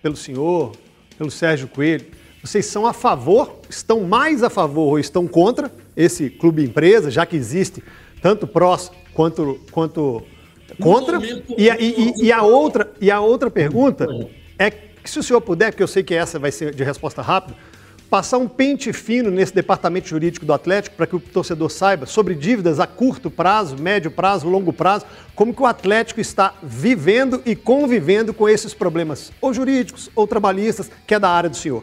[0.01, 0.73] pelo senhor,
[1.17, 2.07] pelo Sérgio Coelho,
[2.43, 7.27] vocês são a favor, estão mais a favor ou estão contra esse clube empresa, já
[7.27, 7.83] que existe
[8.23, 10.23] tanto prós quanto, quanto
[10.81, 11.19] contra?
[11.57, 14.07] E a, e, e a, outra, e a outra pergunta
[14.57, 17.21] é que se o senhor puder, porque eu sei que essa vai ser de resposta
[17.21, 17.57] rápida,
[18.09, 22.35] passar um pente fino nesse departamento jurídico do Atlético para que o torcedor saiba sobre
[22.35, 27.55] dívidas a curto prazo, médio prazo, longo prazo, como que o Atlético está vivendo e
[27.55, 31.83] convivendo com esses problemas, ou jurídicos ou trabalhistas, que é da área do senhor.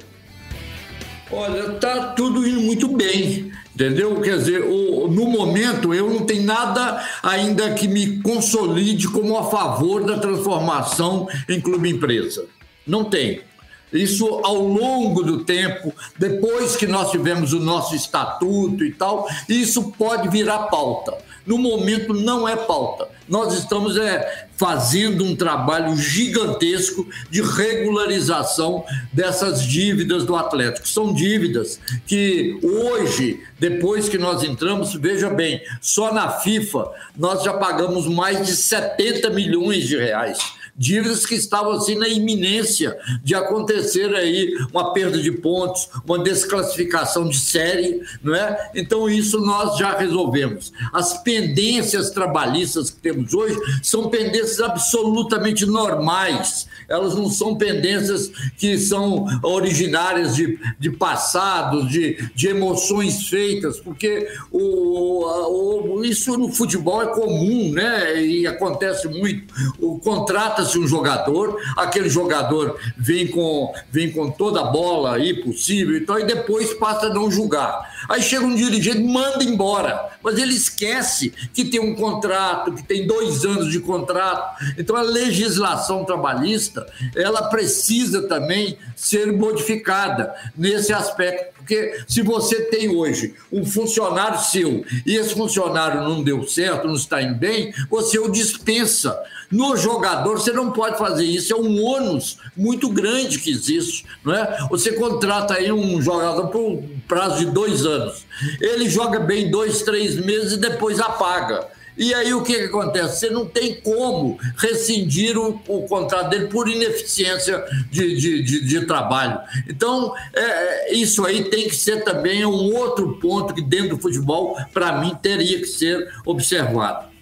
[1.32, 4.22] Olha, tá tudo indo muito bem, entendeu?
[4.22, 10.04] Quer dizer, no momento eu não tenho nada ainda que me consolide como a favor
[10.06, 12.46] da transformação em clube empresa.
[12.86, 13.42] Não tem.
[13.92, 19.92] Isso ao longo do tempo, depois que nós tivemos o nosso estatuto e tal, isso
[19.92, 21.18] pode virar pauta.
[21.46, 23.08] No momento não é pauta.
[23.30, 30.88] Nós estamos é, fazendo um trabalho gigantesco de regularização dessas dívidas do Atlético.
[30.88, 37.54] São dívidas que hoje, depois que nós entramos, veja bem, só na FIFA nós já
[37.54, 40.40] pagamos mais de 70 milhões de reais
[40.78, 47.28] dívidas que estavam assim na iminência de acontecer aí uma perda de pontos, uma desclassificação
[47.30, 48.72] de série, não é?
[48.76, 50.74] Então isso nós já resolvemos.
[50.92, 56.68] As pendências trabalhistas que temos hoje são pendências absolutamente normais.
[56.90, 64.28] Elas não são pendências que são originárias de, de passados, de, de emoções feitas, porque
[64.52, 68.22] o, o, isso no futebol é comum, né?
[68.22, 69.54] E acontece muito.
[69.80, 75.42] O contrata contrata-se um jogador, aquele jogador vem com, vem com toda a bola aí
[75.44, 77.94] possível, então, e depois passa a não julgar.
[78.10, 83.08] Aí chega um dirigente manda embora, mas ele esquece que tem um contrato, que tem
[83.08, 84.64] dois anos de contrato.
[84.78, 92.90] Então a legislação trabalhista ela precisa também ser modificada nesse aspecto porque se você tem
[92.90, 98.20] hoje um funcionário seu e esse funcionário não deu certo, não está indo bem, você
[98.20, 99.20] o dispensa.
[99.52, 104.06] No jogador, você não pode fazer isso, é um ônus muito grande que existe.
[104.24, 104.68] Não é?
[104.70, 108.26] Você contrata aí um jogador por um prazo de dois anos.
[108.60, 111.68] Ele joga bem dois, três meses e depois apaga.
[111.98, 113.20] E aí o que, que acontece?
[113.20, 118.86] Você não tem como rescindir o, o contrato dele por ineficiência de, de, de, de
[118.86, 119.40] trabalho.
[119.68, 124.58] Então, é, isso aí tem que ser também um outro ponto que dentro do futebol,
[124.74, 127.15] para mim, teria que ser observado.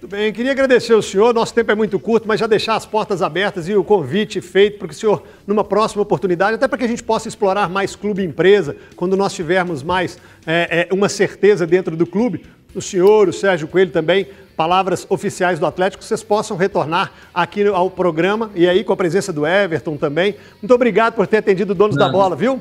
[0.00, 1.34] Muito bem, queria agradecer ao senhor.
[1.34, 4.78] Nosso tempo é muito curto, mas já deixar as portas abertas e o convite feito
[4.78, 7.94] para que o senhor, numa próxima oportunidade, até para que a gente possa explorar mais
[7.94, 13.28] clube empresa, quando nós tivermos mais é, é, uma certeza dentro do clube, o senhor,
[13.28, 18.66] o Sérgio Coelho também, palavras oficiais do Atlético, vocês possam retornar aqui ao programa e
[18.66, 20.34] aí com a presença do Everton também.
[20.62, 22.06] Muito obrigado por ter atendido o Donos Não.
[22.06, 22.58] da Bola, viu?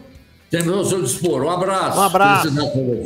[0.50, 1.44] Tem ao seu dispor.
[1.44, 2.00] Um abraço.
[2.00, 2.50] Um abraço.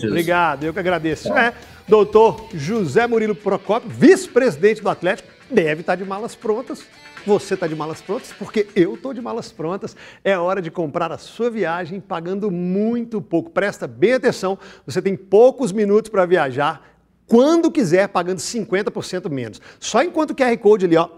[0.08, 1.32] Obrigado, eu que agradeço.
[1.34, 1.48] É.
[1.48, 1.54] é,
[1.88, 6.86] doutor José Murilo Procópio, vice-presidente do Atlético, deve estar de malas prontas.
[7.26, 8.34] Você está de malas prontas?
[8.34, 9.96] Porque eu estou de malas prontas.
[10.24, 13.50] É hora de comprar a sua viagem pagando muito pouco.
[13.50, 16.94] Presta bem atenção, você tem poucos minutos para viajar
[17.26, 19.62] quando quiser, pagando 50% menos.
[19.80, 21.10] Só enquanto o QR Code ali, ó,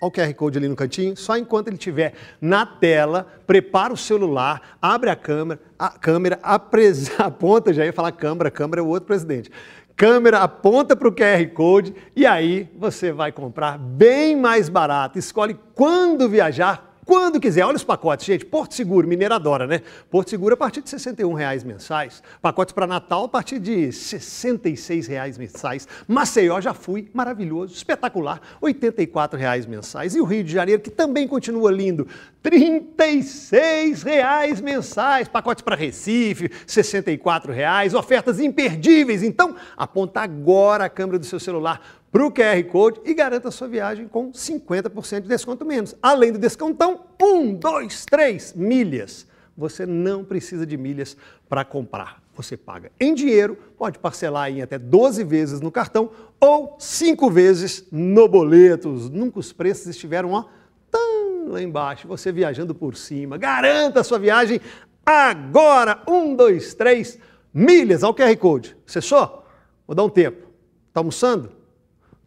[0.00, 1.16] Olha o QR Code ali no cantinho.
[1.16, 6.38] Só enquanto ele estiver na tela, prepara o celular, abre a câmera, a câmera
[7.18, 9.50] aponta, já ia falar câmera, câmera é o outro presidente.
[9.98, 15.18] Câmera aponta para o QR Code e aí você vai comprar bem mais barato.
[15.18, 17.64] Escolhe quando viajar, quando quiser.
[17.64, 18.44] Olha os pacotes, gente.
[18.44, 19.80] Porto Seguro, mineradora, né?
[20.10, 22.22] Porto Seguro a partir de 61 reais mensais.
[22.42, 25.88] Pacotes para Natal a partir de 66 reais mensais.
[26.06, 30.14] Maceió já fui, maravilhoso, espetacular, 84 reais mensais.
[30.14, 32.06] E o Rio de Janeiro, que também continua lindo,
[32.42, 35.28] 36 reais mensais.
[35.28, 37.94] Pacotes para Recife, 64 reais.
[37.94, 39.22] Ofertas imperdíveis.
[39.22, 43.68] Então, aponta agora a câmera do seu celular para o QR Code e garanta sua
[43.68, 45.94] viagem com 50% de desconto menos.
[46.02, 49.26] Além do descontão, um, dois, três milhas.
[49.56, 51.16] Você não precisa de milhas
[51.48, 52.22] para comprar.
[52.34, 57.84] Você paga em dinheiro, pode parcelar em até 12 vezes no cartão ou 5 vezes
[57.90, 58.88] no boleto.
[58.88, 60.44] Nunca os preços estiveram ó,
[60.90, 62.06] tão lá embaixo.
[62.06, 63.36] Você viajando por cima.
[63.36, 64.60] Garanta sua viagem
[65.04, 66.00] agora.
[66.08, 67.18] Um, dois, três
[67.52, 68.76] milhas ao QR Code.
[68.86, 69.44] Acessou?
[69.86, 70.46] Vou dar um tempo.
[70.88, 71.57] Está almoçando?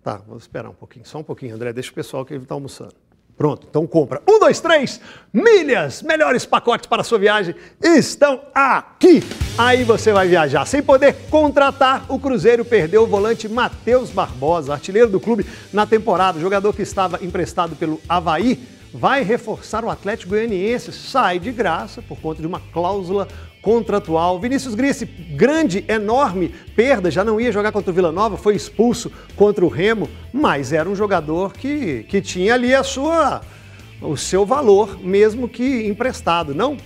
[0.04, 2.56] Tá, vamos esperar um pouquinho, só um pouquinho, André, deixa o pessoal que ele está
[2.56, 2.96] almoçando.
[3.38, 4.22] Pronto, então compra.
[4.28, 5.02] Um, dois, três,
[5.34, 9.24] milhas, melhores pacotes para a sua viagem estão aqui.
[9.58, 12.06] Aí você vai viajar sem poder contratar.
[12.12, 17.24] O Cruzeiro perdeu o volante Matheus Barbosa, artilheiro do clube na temporada, jogador que estava
[17.24, 18.60] emprestado pelo Havaí
[18.94, 23.28] vai reforçar o Atlético Goianiense, sai de graça por conta de uma cláusula
[23.62, 24.40] contratual.
[24.40, 29.12] Vinícius Grissi, grande, enorme perda, já não ia jogar contra o Vila Nova, foi expulso
[29.36, 33.42] contra o Remo, mas era um jogador que, que tinha ali a sua,
[34.02, 36.78] o seu valor, mesmo que emprestado, não?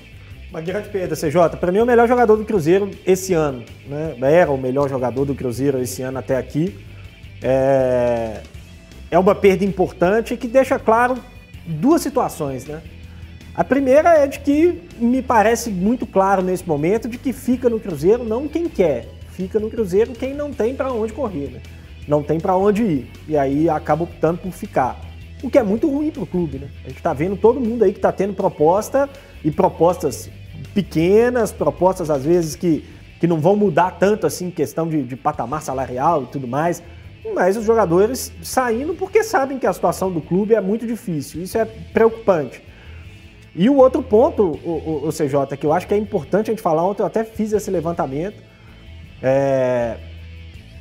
[0.49, 1.57] Uma grande perda, CJ.
[1.59, 3.63] Para mim, é o melhor jogador do Cruzeiro esse ano.
[3.88, 4.15] Né?
[4.21, 6.77] Era o melhor jogador do Cruzeiro esse ano até aqui.
[7.41, 8.41] É,
[9.11, 11.17] é uma perda importante que deixa claro
[11.65, 12.81] duas situações, né?
[13.57, 17.79] A primeira é de que me parece muito claro nesse momento de que fica no
[17.79, 21.61] Cruzeiro não quem quer, fica no Cruzeiro quem não tem para onde correr, né?
[22.07, 24.99] não tem para onde ir e aí acaba optando por ficar.
[25.41, 26.67] O que é muito ruim para o clube, né?
[26.83, 29.09] A gente está vendo todo mundo aí que está tendo proposta
[29.43, 30.29] e propostas
[30.73, 32.83] pequenas, propostas às vezes que,
[33.19, 36.81] que não vão mudar tanto assim, questão de, de patamar salarial e tudo mais,
[37.33, 41.41] mas os jogadores saindo porque sabem que a situação do clube é muito difícil.
[41.41, 42.61] Isso é preocupante.
[43.55, 46.53] E o outro ponto, o, o, o, CJ, que eu acho que é importante a
[46.53, 48.43] gente falar, ontem eu até fiz esse levantamento,
[49.23, 49.95] é,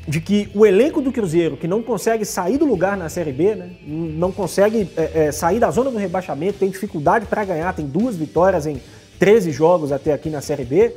[0.09, 3.55] de que o elenco do Cruzeiro, que não consegue sair do lugar na Série B,
[3.55, 7.87] né, não consegue é, é, sair da zona do rebaixamento, tem dificuldade para ganhar, tem
[7.87, 8.81] duas vitórias em
[9.19, 10.97] 13 jogos até aqui na Série B,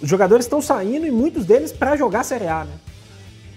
[0.00, 2.64] os jogadores estão saindo e muitos deles para jogar Série A.
[2.64, 2.72] Né?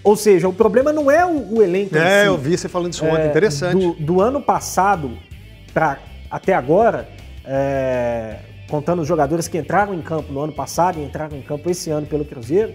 [0.02, 1.96] Ou seja, o problema não é o, o elenco.
[1.96, 2.26] É, si.
[2.26, 3.78] eu vi você falando isso ontem, é, interessante.
[3.78, 5.16] Do, do, ano passado
[5.74, 5.98] para
[6.30, 7.08] até agora,
[7.52, 8.36] é,
[8.68, 11.90] contando os jogadores que entraram em campo no ano passado e entraram em campo esse
[11.90, 12.72] ano pelo Cruzeiro,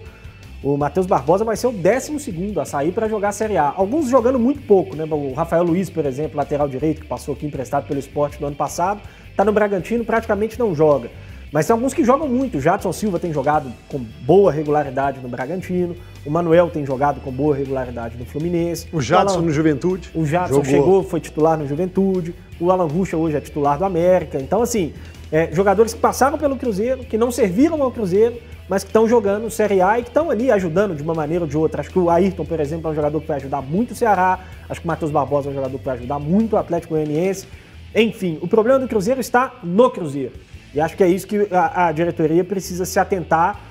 [0.61, 3.73] o Matheus Barbosa vai ser o 12 a sair para jogar a Série A.
[3.75, 5.05] Alguns jogando muito pouco, né?
[5.05, 8.55] O Rafael Luiz, por exemplo, lateral direito, que passou aqui emprestado pelo esporte no ano
[8.55, 11.09] passado, está no Bragantino, praticamente não joga.
[11.55, 12.57] Mas tem alguns que jogam muito.
[12.57, 15.95] O Jadson Silva tem jogado com boa regularidade no Bragantino.
[16.25, 18.89] O Manuel tem jogado com boa regularidade no Fluminense.
[18.91, 20.11] O Jadson no Juventude.
[20.13, 20.65] O Jadson jogou.
[20.69, 22.35] chegou, foi titular no Juventude.
[22.59, 24.37] O Alan Ruxa hoje é titular do América.
[24.37, 24.91] Então, assim,
[25.31, 28.35] é, jogadores que passaram pelo Cruzeiro, que não serviram ao Cruzeiro,
[28.67, 31.49] mas que estão jogando Série A e que estão ali ajudando de uma maneira ou
[31.49, 31.79] de outra.
[31.79, 34.39] Acho que o Ayrton, por exemplo, é um jogador que vai ajudar muito o Ceará.
[34.69, 37.47] Acho que o Matheus Barbosa é um jogador que vai ajudar muito o Atlético Goianiense.
[37.95, 40.33] Enfim, o problema do Cruzeiro está no Cruzeiro.
[40.75, 43.61] E acho que é isso que a, a diretoria precisa se atentar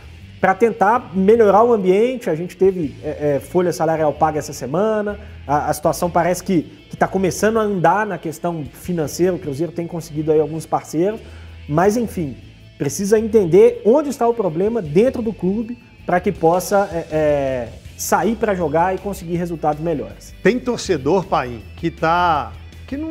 [0.40, 2.31] para tentar melhorar o ambiente.
[2.31, 6.73] A gente teve é, é, folha salarial paga essa semana, a, a situação parece que
[6.93, 9.35] está começando a andar na questão financeira.
[9.35, 11.21] O Cruzeiro tem conseguido aí alguns parceiros,
[11.69, 12.37] mas enfim,
[12.79, 18.37] precisa entender onde está o problema dentro do clube para que possa é, é sair
[18.37, 20.35] para jogar e conseguir resultados melhores.
[20.43, 22.53] Tem torcedor, pai, que tá
[22.87, 23.11] que não,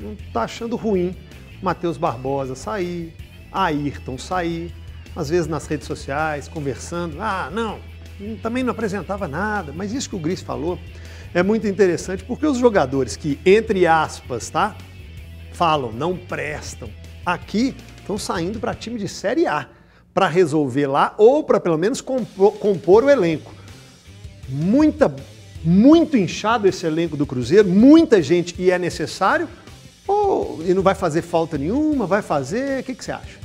[0.00, 1.14] não tá achando ruim
[1.62, 3.12] Matheus Barbosa sair,
[3.52, 4.74] Ayrton sair,
[5.14, 7.20] às vezes nas redes sociais, conversando.
[7.20, 7.78] Ah, não,
[8.42, 10.78] também não apresentava nada, mas isso que o Gris falou
[11.34, 14.76] é muito interessante porque os jogadores que, entre aspas, tá,
[15.52, 16.88] falam, não prestam,
[17.24, 19.68] aqui estão saindo para time de Série A
[20.14, 23.54] para resolver lá ou para pelo menos compor, compor, o elenco.
[24.48, 25.14] Muita,
[25.62, 29.48] muito inchado esse elenco do Cruzeiro, muita gente e é necessário
[30.06, 32.80] ou e não vai fazer falta nenhuma, vai fazer?
[32.80, 33.37] O que, que você acha?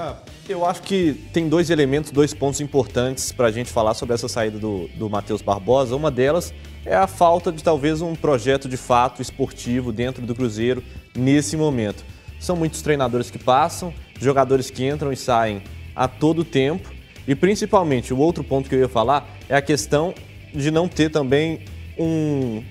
[0.00, 0.14] Ah,
[0.48, 4.28] eu acho que tem dois elementos, dois pontos importantes para a gente falar sobre essa
[4.28, 5.96] saída do, do Matheus Barbosa.
[5.96, 10.84] Uma delas é a falta de talvez um projeto de fato esportivo dentro do Cruzeiro
[11.16, 12.04] nesse momento.
[12.38, 15.64] São muitos treinadores que passam, jogadores que entram e saem
[15.96, 16.88] a todo tempo.
[17.26, 20.14] E principalmente, o outro ponto que eu ia falar é a questão
[20.54, 21.62] de não ter também
[21.98, 22.62] um,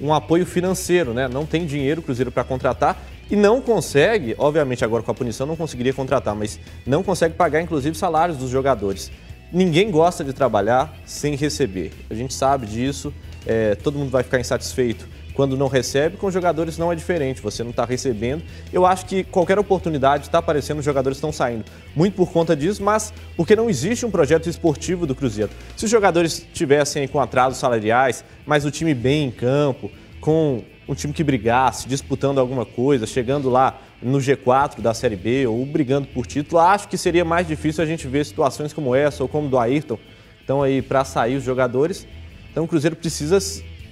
[0.00, 1.28] um apoio financeiro, né?
[1.28, 5.46] Não tem dinheiro o Cruzeiro para contratar e não consegue, obviamente agora com a punição
[5.46, 9.10] não conseguiria contratar, mas não consegue pagar inclusive salários dos jogadores.
[9.50, 11.92] Ninguém gosta de trabalhar sem receber.
[12.10, 13.10] A gente sabe disso,
[13.46, 17.62] é, todo mundo vai ficar insatisfeito quando não recebe, com jogadores não é diferente, você
[17.62, 18.42] não está recebendo.
[18.70, 21.64] Eu acho que qualquer oportunidade está aparecendo, os jogadores estão saindo.
[21.96, 25.50] Muito por conta disso, mas porque não existe um projeto esportivo do Cruzeiro.
[25.74, 29.90] Se os jogadores tivessem com atrasos salariais, mas o time bem em campo,
[30.20, 35.46] com um time que brigasse, disputando alguma coisa, chegando lá no G4 da Série B
[35.46, 39.22] ou brigando por título, acho que seria mais difícil a gente ver situações como essa
[39.22, 39.98] ou como do Ayrton.
[40.44, 42.06] Então aí para sair os jogadores.
[42.50, 43.38] Então o Cruzeiro precisa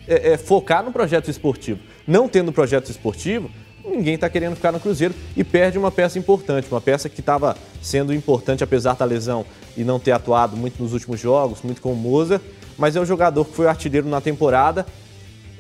[0.07, 1.79] é, é, focar no projeto esportivo.
[2.07, 3.49] Não tendo projeto esportivo,
[3.85, 7.57] ninguém está querendo ficar no Cruzeiro e perde uma peça importante, uma peça que estava
[7.81, 11.93] sendo importante apesar da lesão e não ter atuado muito nos últimos jogos, muito com
[11.93, 12.41] o Moza,
[12.77, 14.85] mas é um jogador que foi artilheiro na temporada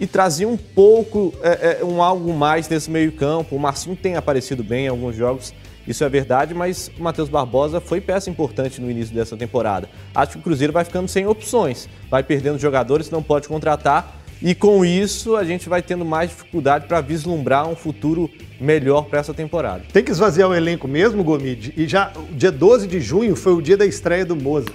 [0.00, 3.54] e trazia um pouco, é, é, um algo mais nesse meio campo.
[3.54, 5.54] O Marcinho tem aparecido bem em alguns jogos,
[5.86, 9.88] isso é verdade, mas o Matheus Barbosa foi peça importante no início dessa temporada.
[10.14, 14.54] Acho que o Cruzeiro vai ficando sem opções, vai perdendo jogadores, não pode contratar e
[14.54, 19.34] com isso, a gente vai tendo mais dificuldade para vislumbrar um futuro melhor para essa
[19.34, 19.82] temporada.
[19.92, 21.74] Tem que esvaziar o elenco mesmo, Gomide.
[21.76, 24.70] E já dia 12 de junho foi o dia da estreia do Moza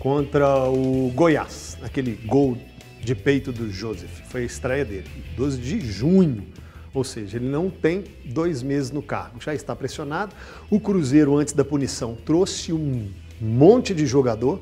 [0.00, 2.58] contra o Goiás, aquele gol
[3.06, 4.10] de peito do Joseph.
[4.28, 5.08] Foi a estreia dele.
[5.36, 6.44] 12 de junho.
[6.92, 10.34] Ou seja, ele não tem dois meses no cargo, já está pressionado.
[10.70, 13.08] O Cruzeiro, antes da punição, trouxe um
[13.40, 14.60] monte de jogador,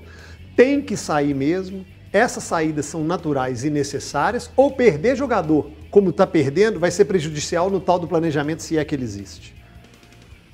[0.56, 6.24] tem que sair mesmo essas saídas são naturais e necessárias, ou perder jogador, como está
[6.24, 9.52] perdendo, vai ser prejudicial no tal do planejamento, se é que ele existe?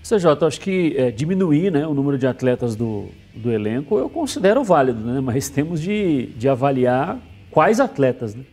[0.03, 4.65] CJ, acho que é, diminuir né, o número de atletas do, do elenco eu considero
[4.65, 5.21] válido, né?
[5.21, 7.21] mas temos de, de avaliar
[7.51, 8.35] quais atletas.
[8.35, 8.45] Né?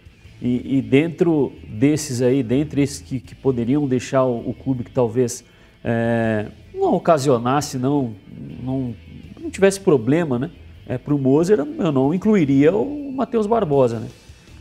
[0.42, 4.92] E, e, dentro desses aí, dentre esses que, que poderiam deixar o, o clube que
[4.92, 5.44] talvez
[5.84, 8.14] é, não ocasionasse, não,
[8.64, 8.94] não,
[9.40, 10.52] não tivesse problema né?
[10.88, 14.08] É, para o Moser, eu não incluiria o Matheus Barbosa, né?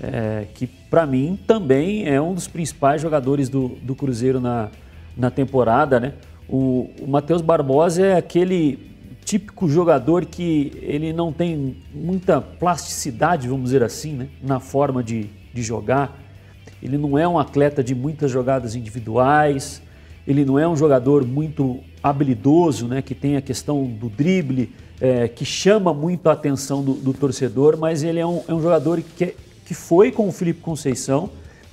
[0.00, 4.68] É, que para mim também é um dos principais jogadores do, do Cruzeiro na,
[5.16, 5.98] na temporada.
[5.98, 6.12] Né?
[6.48, 8.78] O, o Matheus Barbosa é aquele
[9.26, 14.28] típico jogador que ele não tem muita plasticidade, vamos dizer assim, né?
[14.40, 16.16] na forma de, de jogar.
[16.80, 19.82] Ele não é um atleta de muitas jogadas individuais,
[20.28, 23.02] ele não é um jogador muito habilidoso, né?
[23.02, 27.76] que tem a questão do drible, é, que chama muito a atenção do, do torcedor,
[27.76, 31.30] mas ele é um, é um jogador que, que foi com o Felipe Conceição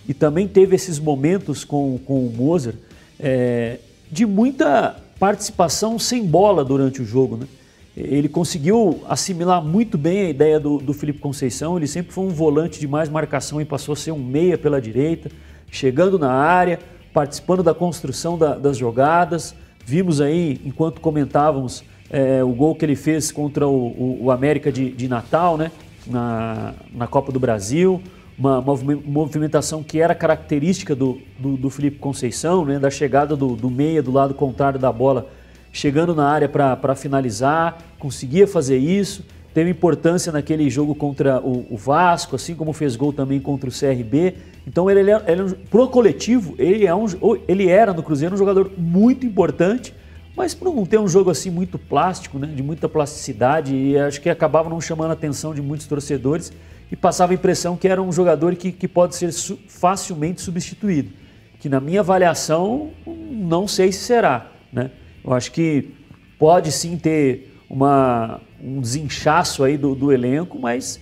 [0.07, 2.73] e também teve esses momentos com, com o Moser
[3.19, 3.77] é,
[4.11, 7.38] de muita participação sem bola durante o jogo.
[7.38, 7.47] Né?
[7.95, 11.78] Ele conseguiu assimilar muito bem a ideia do, do Felipe Conceição.
[11.78, 14.82] Ele sempre foi um volante de mais marcação e passou a ser um meia pela
[14.82, 15.32] direita,
[15.71, 16.78] chegando na área,
[17.13, 19.55] participando da construção da, das jogadas.
[19.86, 24.74] Vimos aí, enquanto comentávamos, é, o gol que ele fez contra o, o, o América
[24.74, 25.71] de, de, Natal, né?
[26.05, 28.01] na, na Copa do Brasil.
[28.38, 32.79] Uma movimentação que era característica do, do, do Felipe Conceição, né?
[32.79, 35.29] da chegada do, do meia do lado contrário da bola,
[35.71, 39.23] chegando na área para finalizar, conseguia fazer isso
[39.53, 43.71] teve importância naquele jogo contra o, o, Vasco, assim como fez gol também contra o
[43.71, 44.34] CRB.
[44.65, 47.05] Então ele, ele, ele pro coletivo ele é um,
[47.47, 49.93] ele era no Cruzeiro um jogador muito importante
[50.36, 54.19] mas por não ter um jogo assim muito plástico, né, de muita plasticidade, e acho
[54.19, 56.51] que acabava não chamando a atenção de muitos torcedores
[56.93, 61.11] e passava a impressão que era um jogador que, que pode ser su facilmente substituído.
[61.59, 64.51] Que na minha avaliação, não sei se será.
[64.71, 64.91] Né?
[65.25, 65.91] Eu acho que
[66.37, 70.99] pode sim ter uma, um desinchaço aí do, do elenco, mas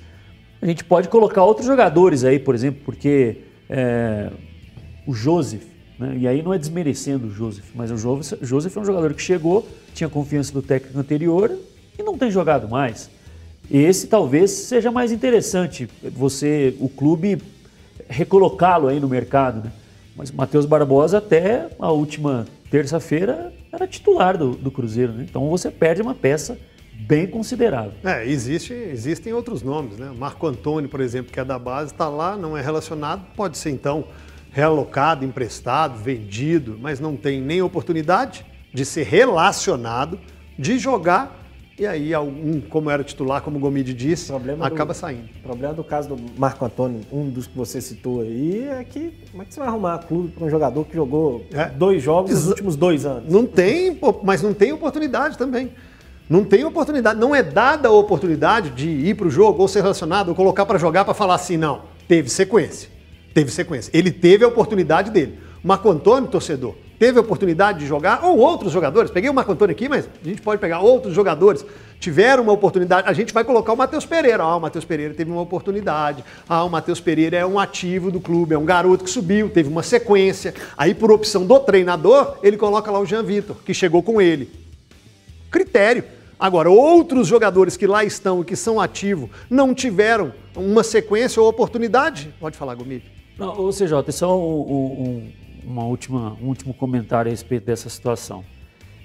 [0.61, 3.39] a gente pode colocar outros jogadores aí, por exemplo, porque
[3.69, 4.31] é,
[5.05, 5.65] o Joseph,
[5.99, 6.15] né?
[6.17, 9.67] E aí não é desmerecendo o Joseph, mas o Joseph é um jogador que chegou,
[9.93, 11.51] tinha confiança do técnico anterior
[11.99, 13.09] e não tem jogado mais.
[13.72, 17.41] Esse talvez seja mais interessante, você, o clube,
[18.09, 19.63] recolocá-lo aí no mercado.
[19.63, 19.72] Né?
[20.13, 25.13] Mas Matheus Barbosa, até a última terça-feira, era titular do, do Cruzeiro.
[25.13, 25.26] Né?
[25.30, 26.59] Então você perde uma peça
[27.07, 27.93] bem considerável.
[28.03, 30.11] É, existe, existem outros nomes, né?
[30.15, 33.72] Marco Antônio, por exemplo, que é da base, está lá, não é relacionado, pode ser
[33.72, 34.03] então
[34.51, 40.19] realocado, emprestado, vendido, mas não tem nem oportunidade de ser relacionado,
[40.59, 41.40] de jogar
[41.82, 45.27] e aí algum, como era titular, como o Gomide disse, problema acaba do, saindo.
[45.39, 49.11] O problema do caso do Marco Antônio, um dos que você citou aí, é que
[49.32, 51.69] como é que você vai arrumar clube para um jogador que jogou é.
[51.69, 53.34] dois jogos nos últimos dois anos?
[53.34, 55.71] Não tem, mas não tem oportunidade também.
[56.29, 59.82] Não tem oportunidade, não é dada a oportunidade de ir para o jogo ou ser
[59.82, 62.89] relacionado ou colocar para jogar para falar assim, não, teve sequência.
[63.34, 63.89] Teve sequência.
[63.91, 65.39] Ele teve a oportunidade dele.
[65.63, 69.09] Marco Antônio, torcedor, teve a oportunidade de jogar, ou outros jogadores.
[69.09, 71.65] Peguei o Marco Antônio aqui, mas a gente pode pegar outros jogadores.
[71.99, 73.09] Tiveram uma oportunidade.
[73.09, 74.43] A gente vai colocar o Matheus Pereira.
[74.43, 76.23] Ah, o Matheus Pereira teve uma oportunidade.
[76.47, 79.67] Ah, o Matheus Pereira é um ativo do clube, é um garoto que subiu, teve
[79.67, 80.53] uma sequência.
[80.77, 84.51] Aí, por opção do treinador, ele coloca lá o Jean Vitor, que chegou com ele.
[85.49, 86.03] Critério.
[86.39, 91.49] Agora, outros jogadores que lá estão e que são ativos não tiveram uma sequência ou
[91.49, 92.31] oportunidade.
[92.39, 93.11] Pode falar, Gomide.
[93.39, 95.31] Não, ou seja, só um, um,
[95.66, 98.43] uma última, um último comentário a respeito dessa situação.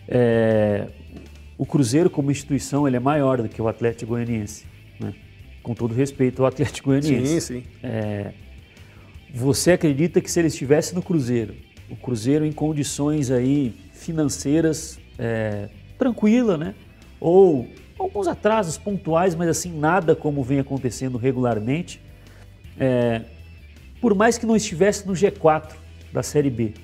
[0.09, 0.89] É,
[1.59, 4.67] o Cruzeiro, como instituição, ele é maior do que o Atlético Goianiense.
[5.01, 5.15] Né?
[5.63, 7.41] Com todo respeito ao Atlético Goianiense.
[7.41, 7.63] Sim, sim.
[7.83, 8.33] É,
[9.35, 11.55] você acredita que se ele estivesse no Cruzeiro,
[11.91, 16.75] o Cruzeiro em condições aí financeiras é, tranquila, né?
[17.21, 22.01] Ou alguns atrasos pontuais, mas assim nada como vem acontecendo regularmente.
[22.79, 23.23] É,
[24.01, 26.75] por mais que não estivesse no G4 da Série B,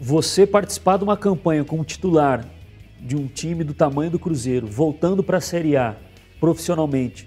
[0.00, 2.44] você participar de uma campanha como titular
[3.00, 5.96] de um time do tamanho do Cruzeiro, voltando para a Série A
[6.40, 7.26] profissionalmente,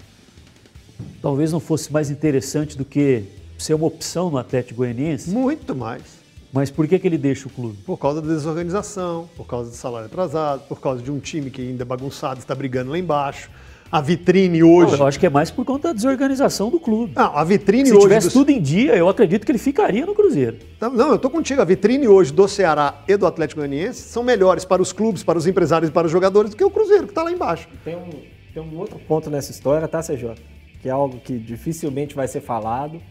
[1.22, 3.24] talvez não fosse mais interessante do que
[3.58, 5.30] ser uma opção no Atlético Goianiense?
[5.30, 6.22] Muito mais.
[6.52, 7.78] Mas por que, que ele deixa o clube?
[7.86, 11.62] Por causa da desorganização, por causa do salário atrasado, por causa de um time que
[11.62, 13.50] ainda é bagunçado está brigando lá embaixo
[13.92, 14.94] a vitrine hoje.
[14.94, 17.14] Não, eu acho que é mais por conta da desorganização do clube.
[17.14, 18.02] Não, a vitrine Se hoje.
[18.02, 18.34] Se tivesse do...
[18.34, 20.58] tudo em dia, eu acredito que ele ficaria no Cruzeiro.
[20.80, 21.62] Não, eu tô contigo.
[21.62, 25.38] A vitrine hoje do Ceará e do Atlético Goianiense são melhores para os clubes, para
[25.38, 27.68] os empresários e para os jogadores do que o Cruzeiro, que está lá embaixo.
[27.84, 28.10] Tem um,
[28.54, 30.36] tem um outro ponto nessa história, tá, CJ?
[30.82, 33.02] Que é algo que dificilmente vai ser falado,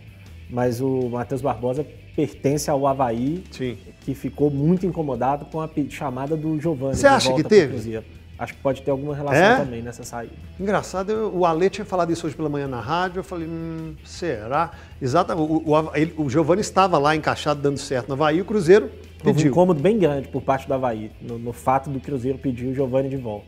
[0.49, 3.77] mas o Matheus Barbosa pertence ao Havaí, Sim.
[4.01, 6.97] que ficou muito incomodado com a chamada do Giovanni.
[6.97, 7.75] Você acha volta que teve?
[7.75, 8.05] Cruzeiro.
[8.41, 9.57] Acho que pode ter alguma relação É?
[9.57, 10.33] também nessa saída.
[10.59, 13.95] Engraçado, eu- o Ale tinha falado isso hoje pela manhã na rádio, eu falei, hum,
[14.03, 14.71] será?
[15.01, 18.87] Exatamente, o, o, ele- o Giovanni estava lá encaixado, dando certo no Havaí, o Cruzeiro
[18.87, 19.51] Houve um pediu.
[19.51, 23.11] incômodo bem grande por parte do Havaí, no, no fato do Cruzeiro pedir o Giovanni
[23.11, 23.45] de volta.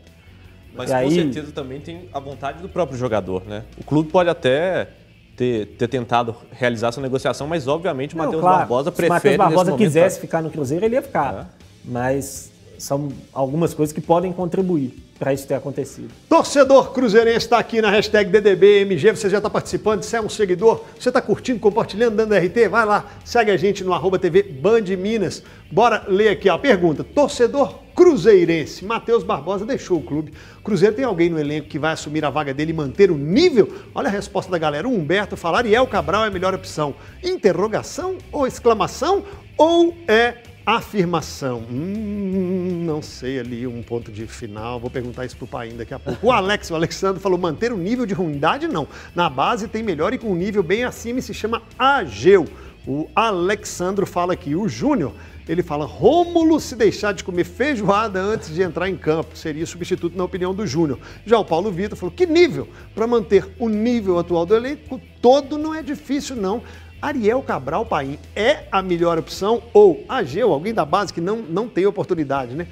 [0.75, 3.63] Mas E com aí- certeza também tem a vontade do próprio jogador, né?
[3.79, 4.89] O clube pode até
[5.35, 9.09] ter, ter tentado realizar essa negociação, mas obviamente o Matheus claro, Barbosa Se o prefere
[9.37, 11.33] Matheus Barbosa momento, quisesse ficar no Cruzeiro, ele ia ficar.
[11.33, 11.63] É.
[11.83, 16.09] Mas são algumas coisas que podem contribuir para isso ter acontecido.
[16.27, 20.83] Torcedor cruzeirense está aqui na hashtag DDBMG, você já está participando, você é um seguidor,
[20.99, 24.83] você está curtindo, compartilhando, dando RT, vai lá, segue a gente no arroba TV Band
[24.97, 25.41] Minas.
[25.71, 27.03] Bora ler aqui a pergunta.
[27.03, 30.33] Torcedor cruzeirense, Matheus Barbosa deixou o clube.
[30.63, 33.71] Cruzeiro tem alguém no elenco que vai assumir a vaga dele e manter o nível?
[33.93, 34.87] Olha a resposta da galera.
[34.87, 36.95] O Humberto fala, Ariel Cabral é a melhor opção.
[37.23, 39.23] Interrogação ou exclamação?
[39.57, 41.63] Ou é afirmação?
[41.69, 44.79] Hum, não sei ali um ponto de final.
[44.79, 46.27] Vou perguntar isso pro Paim daqui a pouco.
[46.27, 48.87] O Alex, o Alexandre falou manter o nível de ruindade não.
[49.15, 52.47] Na base tem melhor e com um nível bem acima e se chama Ageu.
[52.85, 54.55] O Alexandro fala aqui.
[54.55, 55.13] O Júnior,
[55.47, 60.17] ele fala Rômulo se deixar de comer feijoada antes de entrar em campo seria substituto
[60.17, 60.99] na opinião do Júnior.
[61.25, 65.57] Já o Paulo Vitor falou que nível para manter o nível atual do elenco todo
[65.57, 66.61] não é difícil não.
[67.03, 71.67] Ariel Cabral Paim é a melhor opção ou Ageu, alguém da base que não, não
[71.67, 72.65] tem oportunidade, né?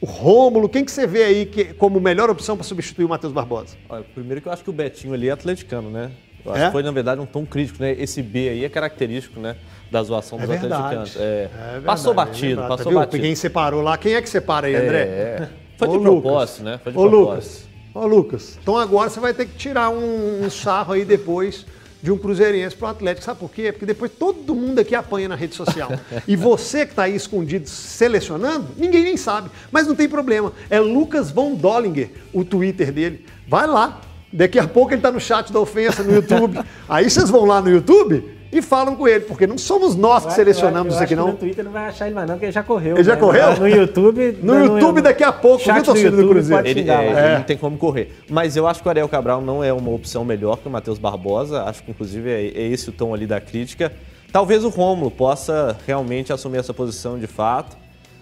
[0.00, 3.32] O Rômulo, quem que você vê aí que, como melhor opção para substituir o Matheus
[3.32, 3.76] Barbosa?
[3.88, 6.10] Olha, primeiro que eu acho que o Betinho ali é atleticano, né?
[6.44, 6.66] Eu acho É?
[6.66, 7.92] que foi, na verdade, um tom crítico, né?
[7.92, 9.54] Esse B aí é característico, né?
[9.90, 11.16] Da zoação dos atleticanos.
[11.16, 12.68] É, verdade, passou é batido, verdade.
[12.68, 12.98] passou Viu?
[13.00, 13.22] batido.
[13.22, 15.02] Quem separou lá, quem é que separa aí, André?
[15.02, 15.48] É.
[15.78, 16.72] Foi de Ô, propósito, Lucas.
[16.72, 16.80] né?
[16.82, 17.30] Foi de Ô, propósito.
[17.30, 17.66] Lucas.
[17.94, 18.58] Ô, Lucas.
[18.60, 21.64] Então agora você vai ter que tirar um, um sarro aí depois
[22.02, 23.24] de um cruzeirense pro Atlético.
[23.24, 23.72] Sabe por quê?
[23.72, 25.90] Porque depois todo mundo aqui apanha na rede social.
[26.26, 29.50] e você que está aí escondido selecionando, ninguém nem sabe.
[29.70, 30.52] Mas não tem problema.
[30.70, 33.24] É Lucas Von Dollinger, o Twitter dele.
[33.48, 34.00] Vai lá.
[34.32, 36.60] Daqui a pouco ele está no chat da ofensa no YouTube.
[36.88, 40.32] aí vocês vão lá no YouTube e falam com ele, porque não somos nós que
[40.32, 41.32] selecionamos Eu isso aqui, acho que não.
[41.32, 42.96] No Twitter não vai achar ele mais não, porque ele já correu.
[42.96, 43.20] Ele já né?
[43.20, 43.56] correu?
[43.58, 44.38] No YouTube...
[44.42, 46.62] No YouTube daqui a pouco, viu, do torcida do YouTube Cruzeiro?
[46.62, 48.12] pode Ele, xingar é, ele não tem como correr.
[48.28, 50.98] Mas eu acho que o Ariel Cabral não é uma opção melhor que o Matheus
[50.98, 51.62] Barbosa.
[51.64, 53.92] Acho que, inclusive, é, é esse o tom ali da crítica.
[54.32, 57.76] Talvez o Rômulo possa realmente assumir essa posição de fato.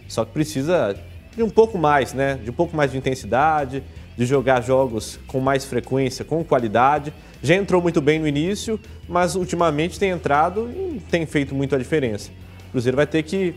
[0.09, 0.97] Só que precisa
[1.37, 2.39] de um pouco mais, né?
[2.43, 3.83] De um pouco mais de intensidade,
[4.17, 7.13] de jogar jogos com mais frequência, com qualidade.
[7.43, 11.79] Já entrou muito bem no início, mas ultimamente tem entrado e tem feito muito a
[11.79, 12.31] diferença.
[12.69, 13.55] O Cruzeiro vai ter que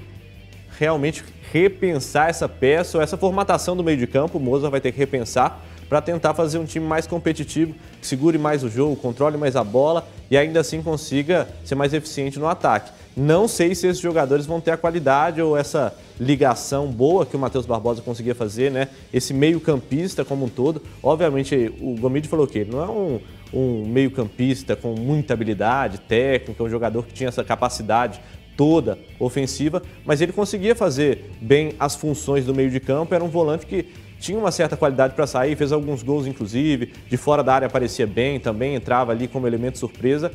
[0.78, 4.38] realmente repensar essa peça ou essa formatação do meio de campo.
[4.38, 8.38] O Moza vai ter que repensar para tentar fazer um time mais competitivo, que segure
[8.38, 12.48] mais o jogo, controle mais a bola e ainda assim consiga ser mais eficiente no
[12.48, 12.92] ataque.
[13.16, 17.40] Não sei se esses jogadores vão ter a qualidade ou essa ligação boa que o
[17.40, 18.90] Matheus Barbosa conseguia fazer, né?
[19.12, 20.84] Esse meio-campista como um todo.
[21.02, 23.20] Obviamente, o Gomide falou que ele não é um,
[23.52, 28.22] um meio-campista com muita habilidade técnica, um jogador que tinha essa capacidade
[28.56, 33.14] toda ofensiva, mas ele conseguia fazer bem as funções do meio de campo.
[33.14, 33.88] Era um volante que
[34.20, 38.08] tinha uma certa qualidade para sair, fez alguns gols, inclusive, de fora da área aparecia
[38.08, 40.32] bem, também entrava ali como elemento surpresa.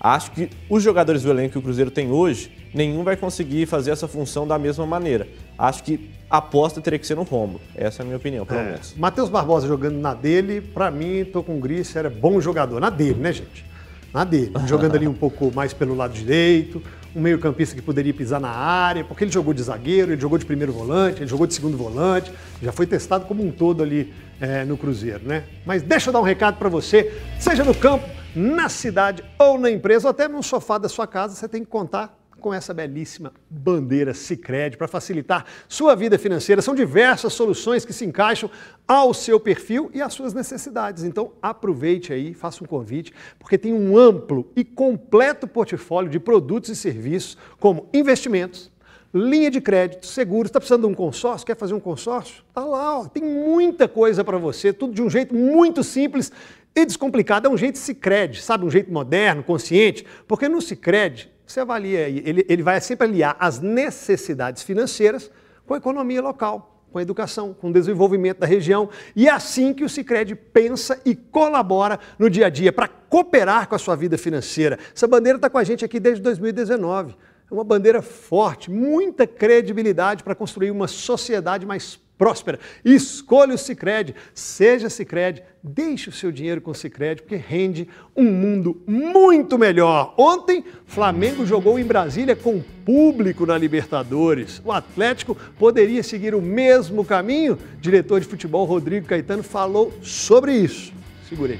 [0.00, 3.90] Acho que os jogadores do elenco que o Cruzeiro tem hoje, nenhum vai conseguir fazer
[3.90, 5.26] essa função da mesma maneira.
[5.56, 7.60] Acho que a aposta teria que ser no Romulo.
[7.74, 8.94] Essa é a minha opinião, pelo menos.
[8.98, 12.80] Matheus Barbosa jogando na dele, pra mim, tô com o Gris, era bom jogador.
[12.80, 13.64] Na dele, né, gente?
[14.12, 14.52] Na dele.
[14.66, 16.82] Jogando ali um pouco mais pelo lado direito,
[17.14, 20.44] um meio-campista que poderia pisar na área, porque ele jogou de zagueiro, ele jogou de
[20.44, 24.64] primeiro volante, ele jogou de segundo volante, já foi testado como um todo ali é,
[24.64, 25.44] no Cruzeiro, né?
[25.64, 29.70] Mas deixa eu dar um recado para você, seja no campo, na cidade ou na
[29.70, 33.32] empresa, ou até no sofá da sua casa, você tem que contar com essa belíssima
[33.48, 36.60] bandeira Sicredi para facilitar sua vida financeira.
[36.60, 38.50] São diversas soluções que se encaixam
[38.86, 41.04] ao seu perfil e às suas necessidades.
[41.04, 46.68] Então, aproveite aí, faça um convite, porque tem um amplo e completo portfólio de produtos
[46.68, 48.70] e serviços, como investimentos,
[49.14, 50.50] linha de crédito, seguros.
[50.50, 51.46] Está precisando de um consórcio?
[51.46, 52.44] Quer fazer um consórcio?
[52.52, 53.06] Tá lá, ó.
[53.06, 56.30] tem muita coisa para você, tudo de um jeito muito simples
[56.76, 57.48] e descomplicado.
[57.48, 58.66] É um jeito Sicredi, sabe?
[58.66, 63.60] Um jeito moderno, consciente, porque no Sicredi você avalia, ele, ele vai sempre aliar as
[63.60, 65.30] necessidades financeiras
[65.66, 68.88] com a economia local, com a educação, com o desenvolvimento da região.
[69.14, 73.68] E é assim que o Sicredi pensa e colabora no dia a dia para cooperar
[73.68, 74.78] com a sua vida financeira.
[74.94, 77.16] Essa bandeira está com a gente aqui desde 2019.
[77.50, 82.58] É uma bandeira forte, muita credibilidade para construir uma sociedade mais próspera.
[82.84, 88.24] Escolha o Cicred, seja Cicred, deixe o seu dinheiro com o Cicred, porque rende um
[88.24, 90.14] mundo muito melhor.
[90.16, 94.60] Ontem, Flamengo jogou em Brasília com público na Libertadores.
[94.64, 97.58] O Atlético poderia seguir o mesmo caminho?
[97.80, 100.92] Diretor de futebol Rodrigo Caetano falou sobre isso.
[101.28, 101.58] Segurei.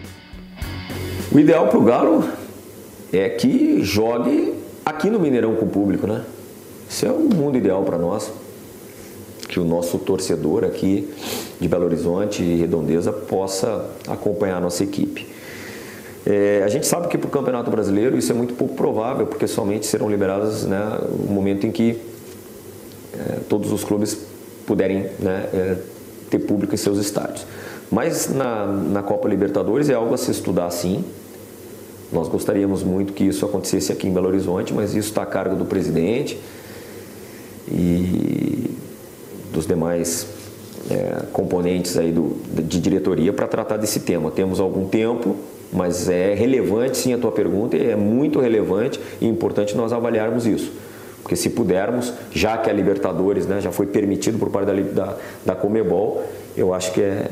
[1.33, 2.29] O ideal para o Galo
[3.13, 6.25] é que jogue aqui no Mineirão com o público, né?
[6.89, 8.44] Isso é o mundo ideal para nós
[9.55, 11.09] que o nosso torcedor aqui
[11.61, 15.29] de Belo Horizonte e Redondeza possa acompanhar a nossa equipe.
[16.27, 19.47] É, a gente sabe que para o Campeonato Brasileiro isso é muito pouco provável, porque
[19.47, 22.01] somente serão liberados né, o momento em que
[23.13, 24.19] é, todos os clubes
[24.67, 25.77] puderem né, é,
[26.31, 27.47] ter público em seus estádios.
[27.93, 31.05] Mas na, na Copa Libertadores é algo a se estudar sim.
[32.13, 35.55] Nós gostaríamos muito que isso acontecesse aqui em Belo Horizonte, mas isso está a cargo
[35.55, 36.41] do presidente.
[37.69, 38.75] E
[39.55, 40.27] dos demais
[40.91, 44.31] é, componentes aí do, de diretoria para tratar desse tema.
[44.31, 45.37] Temos algum tempo,
[45.73, 50.73] mas é relevante sim a tua pergunta, é muito relevante e importante nós avaliarmos isso.
[51.23, 55.17] Porque se pudermos, já que a Libertadores né, já foi permitido por parte da, da,
[55.47, 56.23] da Comebol,
[56.55, 57.31] eu acho que é,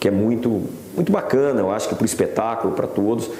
[0.00, 0.62] que é muito,
[0.94, 3.30] muito bacana, eu acho que para o espetáculo, para todos,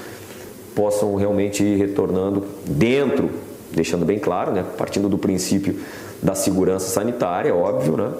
[0.74, 3.30] possam realmente ir retornando dentro,
[3.72, 5.76] deixando bem claro, né, partindo do princípio
[6.24, 8.12] da segurança sanitária, óbvio, né?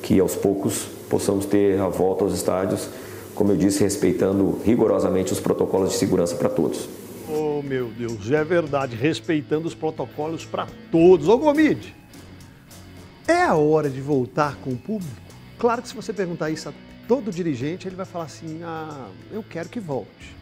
[0.00, 2.88] que aos poucos possamos ter a volta aos estádios,
[3.34, 6.88] como eu disse, respeitando rigorosamente os protocolos de segurança para todos.
[7.28, 11.28] Oh, meu Deus, é verdade, respeitando os protocolos para todos.
[11.28, 11.94] Ô, Gomide,
[13.26, 15.16] é a hora de voltar com o público?
[15.58, 16.72] Claro que se você perguntar isso a
[17.08, 20.36] todo dirigente, ele vai falar assim: ah, eu quero que volte.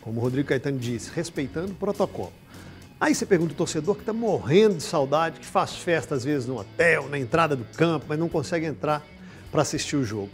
[0.00, 2.32] Como o Rodrigo Caetano disse, respeitando o protocolo.
[3.00, 6.46] Aí você pergunta o torcedor que está morrendo de saudade, que faz festa às vezes
[6.46, 9.02] no hotel, na entrada do campo, mas não consegue entrar
[9.50, 10.28] para assistir o jogo.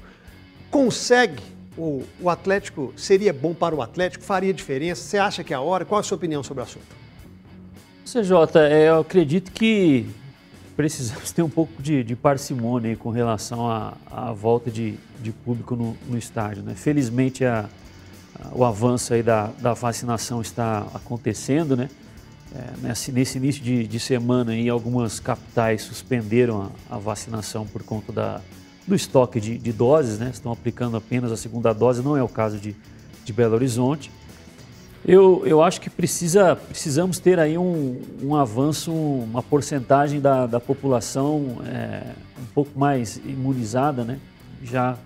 [0.68, 1.42] Consegue?
[1.78, 4.24] O, o Atlético seria bom para o Atlético?
[4.24, 5.02] Faria diferença?
[5.02, 5.84] Você acha que é a hora?
[5.84, 6.86] Qual a sua opinião sobre o assunto?
[8.04, 10.08] CJ, é, eu acredito que
[10.76, 15.76] precisamos ter um pouco de, de parcimônia com relação à, à volta de, de público
[15.76, 16.64] no, no, estádio.
[16.64, 16.74] Né?
[16.74, 17.68] Felizmente a,
[18.34, 21.88] a, o avanço aí da, da vacinação está acontecendo, né?
[22.54, 27.82] É, nesse, nesse, início de, de, semana, aí, algumas capitais suspenderam a, a vacinação por
[27.82, 28.40] conta da,
[28.86, 30.30] do estoque de, de, doses, né?
[30.32, 32.74] estão aplicando apenas a segunda dose, não é o caso de,
[33.24, 34.10] de Belo Horizonte.
[35.04, 40.58] Eu, eu acho que precisa, precisamos ter aí um, um avanço, uma porcentagem da, da
[40.58, 44.18] população é, um pouco mais imunizada, né?
[44.62, 44.96] já,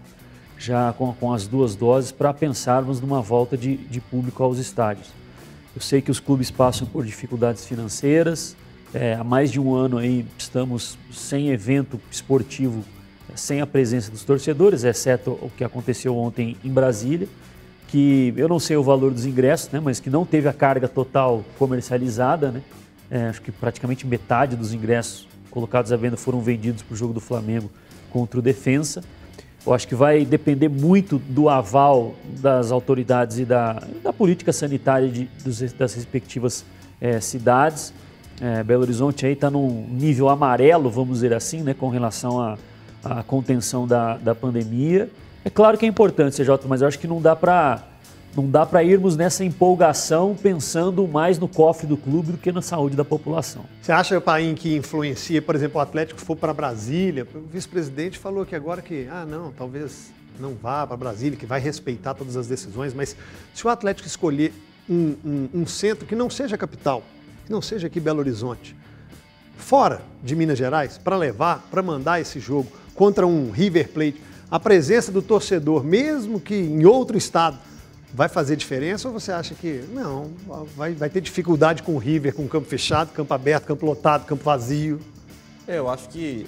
[0.59, 5.09] já com, com as duas doses, para pensarmos numa volta de, de público aos estádios.
[5.75, 8.57] Eu sei que os clubes passam por dificuldades financeiras.
[8.93, 12.85] É, há mais de um ano aí estamos sem evento esportivo,
[13.37, 17.29] sem a presença dos torcedores, exceto o que aconteceu ontem em Brasília,
[17.87, 20.89] que eu não sei o valor dos ingressos, né, mas que não teve a carga
[20.89, 22.51] total comercializada.
[22.51, 22.63] Né?
[23.09, 27.13] É, acho que praticamente metade dos ingressos colocados à venda foram vendidos para o jogo
[27.13, 27.71] do Flamengo
[28.11, 29.05] contra o Defensa.
[29.67, 35.09] Eu acho que vai depender muito do aval das autoridades e da, da política sanitária
[35.09, 36.65] de, dos, das respectivas
[37.01, 37.93] é, cidades.
[38.41, 42.57] É, Belo Horizonte aí está num nível amarelo, vamos dizer assim, né, com relação à,
[43.05, 45.11] à contenção da, da pandemia.
[45.45, 47.83] É claro que é importante, CJ, mas eu acho que não dá para
[48.37, 52.63] não dá para irmos nessa empolgação pensando mais no cofre do clube do que na
[52.63, 53.65] saúde da população.
[53.83, 57.27] Você acha, Paim, que influencia, por exemplo, o Atlético for para Brasília?
[57.35, 61.61] O vice-presidente falou que agora que, ah, não, talvez não vá para Brasília, que vai
[61.61, 63.17] respeitar todas as decisões, mas
[63.53, 64.53] se o Atlético escolher
[64.89, 67.03] um, um, um centro que não seja capital,
[67.45, 68.77] que não seja aqui Belo Horizonte,
[69.57, 74.59] fora de Minas Gerais, para levar, para mandar esse jogo contra um River Plate, a
[74.59, 77.59] presença do torcedor, mesmo que em outro estado,
[78.13, 80.31] vai fazer diferença ou você acha que não,
[80.77, 84.27] vai, vai ter dificuldade com o River, com o campo fechado, campo aberto, campo lotado,
[84.27, 85.01] campo vazio?
[85.67, 86.47] É, eu acho que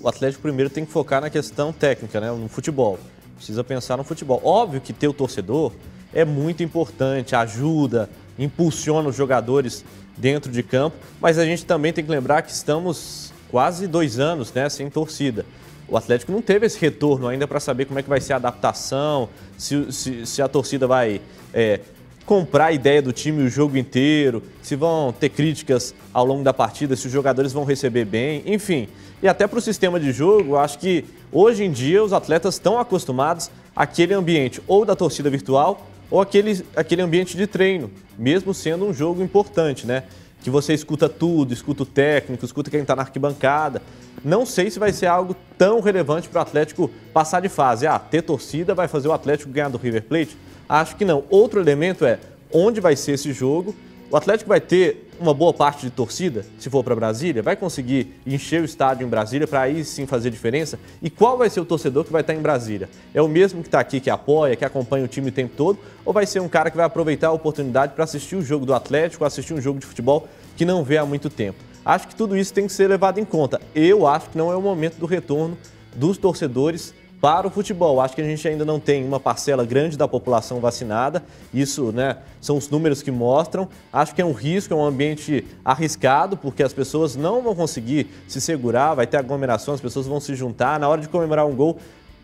[0.00, 2.98] o Atlético primeiro tem que focar na questão técnica, né, no futebol.
[3.36, 4.40] Precisa pensar no futebol.
[4.44, 5.72] Óbvio que ter o torcedor
[6.12, 8.08] é muito importante, ajuda,
[8.38, 9.84] impulsiona os jogadores
[10.16, 14.52] dentro de campo, mas a gente também tem que lembrar que estamos quase dois anos
[14.52, 15.44] né, sem torcida
[15.88, 18.36] o Atlético não teve esse retorno ainda para saber como é que vai ser a
[18.36, 21.20] adaptação, se, se, se a torcida vai
[21.52, 21.80] é,
[22.24, 26.54] comprar a ideia do time o jogo inteiro, se vão ter críticas ao longo da
[26.54, 28.88] partida, se os jogadores vão receber bem, enfim.
[29.22, 32.78] E até para o sistema de jogo, acho que hoje em dia os atletas estão
[32.78, 38.86] acostumados àquele ambiente ou da torcida virtual ou aquele, aquele ambiente de treino, mesmo sendo
[38.86, 40.04] um jogo importante, né?
[40.44, 43.80] Que você escuta tudo, escuta o técnico, escuta quem está na arquibancada.
[44.22, 47.86] Não sei se vai ser algo tão relevante para o Atlético passar de fase.
[47.86, 50.36] Ah, ter torcida vai fazer o Atlético ganhar do River Plate?
[50.68, 51.24] Acho que não.
[51.30, 52.18] Outro elemento é
[52.52, 53.74] onde vai ser esse jogo.
[54.14, 58.14] O Atlético vai ter uma boa parte de torcida, se for para Brasília, vai conseguir
[58.24, 60.78] encher o estádio em Brasília para aí sim fazer diferença?
[61.02, 62.88] E qual vai ser o torcedor que vai estar em Brasília?
[63.12, 65.80] É o mesmo que está aqui, que apoia, que acompanha o time o tempo todo?
[66.04, 68.72] Ou vai ser um cara que vai aproveitar a oportunidade para assistir o jogo do
[68.72, 71.58] Atlético, assistir um jogo de futebol que não vê há muito tempo?
[71.84, 73.60] Acho que tudo isso tem que ser levado em conta.
[73.74, 75.58] Eu acho que não é o momento do retorno
[75.92, 76.94] dos torcedores
[77.24, 78.02] para o futebol.
[78.02, 81.22] Acho que a gente ainda não tem uma parcela grande da população vacinada.
[81.54, 83.66] Isso, né, são os números que mostram.
[83.90, 88.08] Acho que é um risco, é um ambiente arriscado, porque as pessoas não vão conseguir
[88.28, 90.78] se segurar, vai ter aglomeração, as pessoas vão se juntar.
[90.78, 91.78] Na hora de comemorar um gol,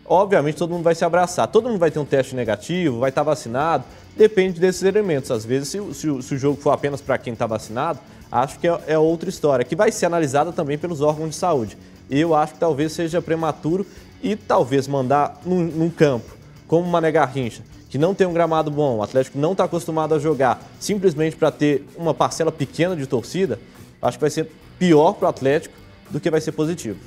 [0.05, 1.47] obviamente todo mundo vai se abraçar.
[1.47, 3.83] Todo mundo vai ter um teste negativo, vai estar vacinado.
[4.15, 5.31] Depende desses elementos.
[5.31, 7.97] Às vezes, se, se, se o jogo for apenas para quem está vacinado,
[8.31, 11.75] acho que é, é outra história, que vai ser analisada também pelos órgãos de saúde.
[12.07, 13.87] Eu acho que talvez seja prematuro
[14.23, 18.71] e talvez mandar num, num campo como o Mané Garrincha, que não tem um gramado
[18.71, 23.05] bom, o Atlético não está acostumado a jogar, simplesmente para ter uma parcela pequena de
[23.05, 23.59] torcida,
[24.01, 24.49] acho que vai ser
[24.79, 25.75] pior para o Atlético
[26.09, 26.97] do que vai ser positivo.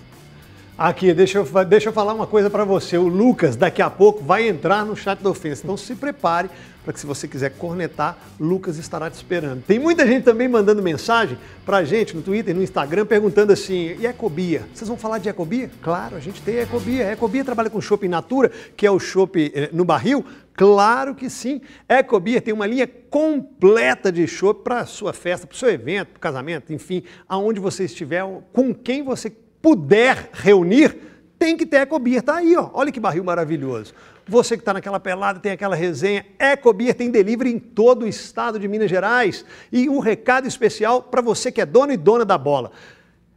[0.76, 2.98] Aqui, deixa eu, deixa eu falar uma coisa para você.
[2.98, 5.62] O Lucas, daqui a pouco, vai entrar no chat da ofensa.
[5.62, 6.50] Então se prepare
[6.84, 9.62] para que, se você quiser cornetar, Lucas estará te esperando.
[9.62, 13.96] Tem muita gente também mandando mensagem para a gente no Twitter, no Instagram, perguntando assim:
[14.00, 14.64] e Ecobia?
[14.74, 15.70] Vocês vão falar de Ecobia?
[15.80, 17.12] Claro, a gente tem Ecobia.
[17.12, 20.26] Ecobia trabalha com shopping natura, que é o shopping eh, no barril.
[20.56, 21.60] Claro que sim.
[21.88, 26.20] Ecobia tem uma linha completa de chopp para sua festa, para seu evento, para o
[26.20, 29.30] casamento, enfim, aonde você estiver, com quem você
[29.64, 30.94] puder reunir,
[31.38, 32.20] tem que ter Ecobir.
[32.20, 32.68] Tá aí, ó.
[32.74, 33.94] Olha que barril maravilhoso.
[34.28, 36.26] Você que está naquela pelada, tem aquela resenha.
[36.38, 39.42] Ecobir tem delivery em todo o estado de Minas Gerais.
[39.72, 42.72] E um recado especial para você que é dono e dona da bola.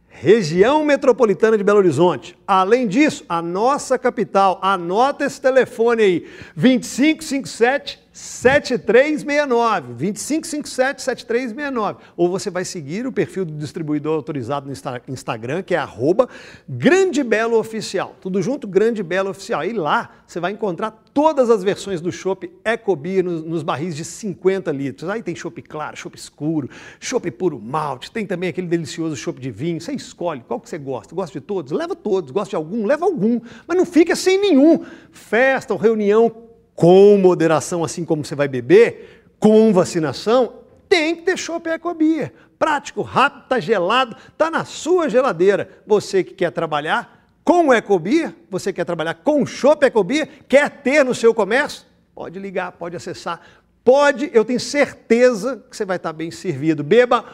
[0.06, 2.36] Região Metropolitana de Belo Horizonte.
[2.46, 4.58] Além disso, a nossa capital.
[4.60, 12.00] Anota esse telefone aí: 2557 7369, 2557 7369.
[12.16, 16.28] Ou você vai seguir o perfil do distribuidor autorizado no Instagram, que é arroba
[16.68, 18.16] Grande Belo Oficial.
[18.20, 19.64] Tudo junto, Grande Belo Oficial.
[19.64, 24.04] E lá você vai encontrar todas as versões do chopp Ecobia nos, nos, barris de
[24.04, 25.08] 50 litros.
[25.08, 29.52] Aí tem chopp claro, chopp escuro, chopp puro malte, tem também aquele delicioso chopp de
[29.52, 29.80] vinho.
[29.80, 31.14] Você escolhe qual que você gosta.
[31.14, 31.70] Gosta de todos?
[31.70, 32.32] Leva todos.
[32.32, 32.84] Gosta de algum?
[32.84, 33.40] Leva algum.
[33.64, 34.84] Mas não fica sem nenhum.
[35.12, 36.47] Festa ou reunião
[36.78, 42.32] com moderação, assim como você vai beber, com vacinação, tem que ter chopp Ecobia.
[42.56, 45.68] Prático, rápido, tá gelado, tá na sua geladeira.
[45.84, 51.16] Você que quer trabalhar com Ecobia, você quer trabalhar com chopp Ecobia, quer ter no
[51.16, 53.40] seu comércio, pode ligar, pode acessar,
[53.82, 56.84] pode, eu tenho certeza que você vai estar bem servido.
[56.84, 57.24] Beba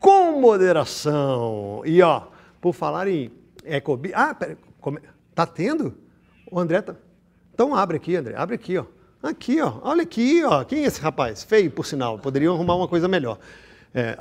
[0.00, 1.82] com moderação.
[1.84, 2.22] E ó,
[2.58, 3.30] por falar em
[3.66, 4.98] Ecobia, ah, pera, come...
[5.34, 5.94] tá tendo?
[6.50, 6.94] O André tá
[7.54, 8.84] então abre aqui, André, abre aqui, ó.
[9.22, 9.74] Aqui, ó.
[9.82, 10.64] Olha aqui, ó.
[10.64, 11.44] Quem é esse rapaz?
[11.44, 12.18] Feio, por sinal.
[12.18, 13.38] Poderiam arrumar uma coisa melhor.
[13.94, 14.16] É,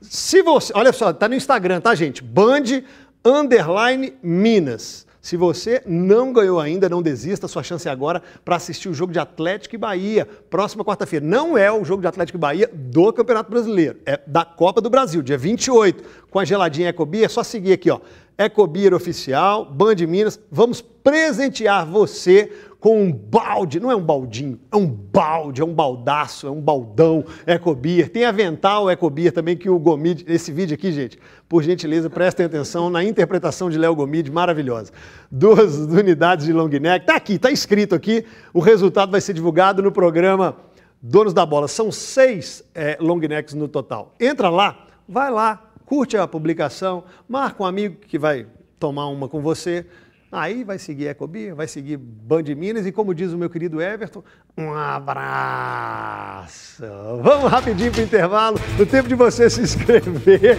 [0.00, 2.24] se você, olha só, tá no Instagram, tá, gente?
[2.24, 2.82] Band
[3.24, 5.06] underline Minas.
[5.20, 9.12] Se você não ganhou ainda, não desista, sua chance é agora para assistir o jogo
[9.12, 11.24] de Atlético e Bahia, próxima quarta-feira.
[11.24, 14.88] Não é o jogo de Atlético e Bahia do Campeonato Brasileiro, é da Copa do
[14.88, 17.26] Brasil, dia 28, com a geladinha Ecobia.
[17.26, 18.00] É só seguir aqui, ó.
[18.38, 20.40] Ecobir Oficial, Band Minas.
[20.50, 22.50] Vamos presentear você
[22.80, 26.62] com um balde, não é um baldinho, é um balde, é um baldaço, é um
[26.62, 28.08] baldão Ecobir.
[28.08, 32.88] Tem avental Ecobir também que o Gomide, esse vídeo aqui, gente, por gentileza, prestem atenção
[32.88, 34.92] na interpretação de Léo Gomide, maravilhosa.
[35.30, 38.24] Duas unidades de long neck, tá aqui, tá escrito aqui,
[38.54, 40.56] o resultado vai ser divulgado no programa
[41.02, 41.68] Donos da Bola.
[41.68, 44.14] São seis é, long necks no total.
[44.18, 48.46] Entra lá, vai lá, curte a publicação, marca um amigo que vai
[48.78, 49.84] tomar uma com você,
[50.32, 54.22] Aí vai seguir Ecobia, vai seguir Band Minas e, como diz o meu querido Everton,
[54.56, 56.84] um abraço.
[57.20, 60.56] Vamos rapidinho para o intervalo, no tempo de você se inscrever.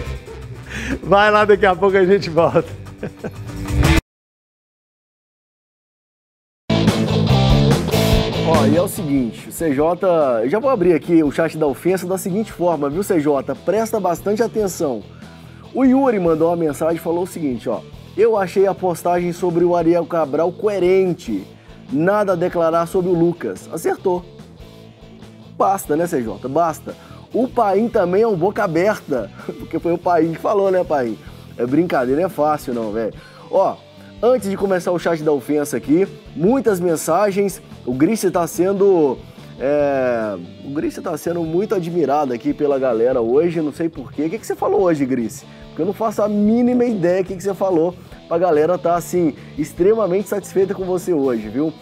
[1.02, 2.68] Vai lá, daqui a pouco a gente volta.
[8.46, 9.78] Ó, e é o seguinte, o CJ,
[10.42, 13.54] eu já vou abrir aqui o chat da ofensa da seguinte forma, viu, CJ?
[13.64, 15.02] Presta bastante atenção.
[15.72, 17.80] O Yuri mandou uma mensagem e falou o seguinte, ó.
[18.16, 21.46] Eu achei a postagem sobre o Ariel Cabral coerente.
[21.90, 23.68] Nada a declarar sobre o Lucas.
[23.72, 24.22] Acertou.
[25.56, 26.48] Basta, né, CJ?
[26.48, 26.94] Basta.
[27.32, 29.30] O Paim também é um boca aberta.
[29.58, 31.18] Porque foi o Paim que falou, né, Paim?
[31.56, 33.14] É brincadeira, é fácil não, velho.
[33.50, 33.76] Ó,
[34.22, 36.06] antes de começar o chat da ofensa aqui,
[36.36, 37.62] muitas mensagens.
[37.86, 39.16] O Gris está sendo
[39.58, 40.36] É...
[40.66, 44.26] O Grice está sendo muito admirado aqui pela galera hoje, não sei porquê.
[44.26, 45.46] O que, que você falou hoje, Grice?
[45.72, 47.94] Porque eu não faço a mínima ideia do que, que você falou
[48.28, 51.72] pra galera tá, assim, extremamente satisfeita com você hoje, viu?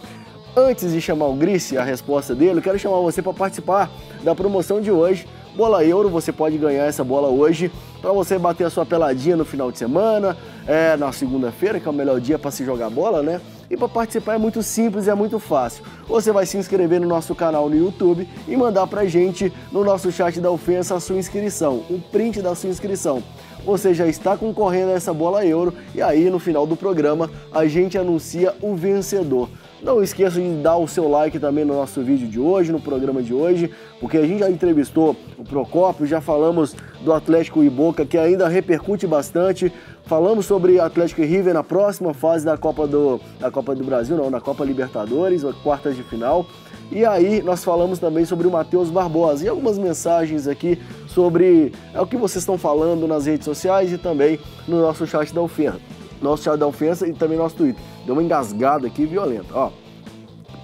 [0.56, 3.90] Antes de chamar o Grice, a resposta dele, eu quero chamar você para participar
[4.22, 5.26] da promoção de hoje.
[5.54, 7.70] Bola Euro, você pode ganhar essa bola hoje
[8.00, 10.36] para você bater a sua peladinha no final de semana,
[10.66, 13.40] é, na segunda-feira, que é o melhor dia para se jogar bola, né?
[13.68, 15.84] E para participar é muito simples, é muito fácil.
[16.08, 20.10] Você vai se inscrever no nosso canal no YouTube e mandar pra gente no nosso
[20.10, 23.22] chat da ofensa a sua inscrição, o print da sua inscrição.
[23.64, 27.66] Você já está concorrendo a essa bola euro e aí no final do programa a
[27.66, 29.48] gente anuncia o vencedor.
[29.82, 33.22] Não esqueça de dar o seu like também no nosso vídeo de hoje, no programa
[33.22, 38.04] de hoje, porque a gente já entrevistou o Procópio, já falamos do Atlético e Boca,
[38.04, 39.72] que ainda repercute bastante.
[40.04, 44.16] Falamos sobre Atlético e River na próxima fase da Copa do, da Copa do Brasil,
[44.16, 46.44] não, na Copa Libertadores, quartas de final.
[46.90, 50.76] E aí nós falamos também sobre o Matheus Barbosa e algumas mensagens aqui
[51.06, 55.32] sobre é, o que vocês estão falando nas redes sociais e também no nosso chat
[55.32, 55.78] da ofensa.
[56.20, 57.80] Nosso chat da ofensa e também nosso Twitter.
[58.04, 59.54] Deu uma engasgada aqui violenta.
[59.54, 59.70] Ó,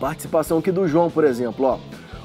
[0.01, 1.65] participação aqui do João, por exemplo.
[1.65, 1.79] Ó.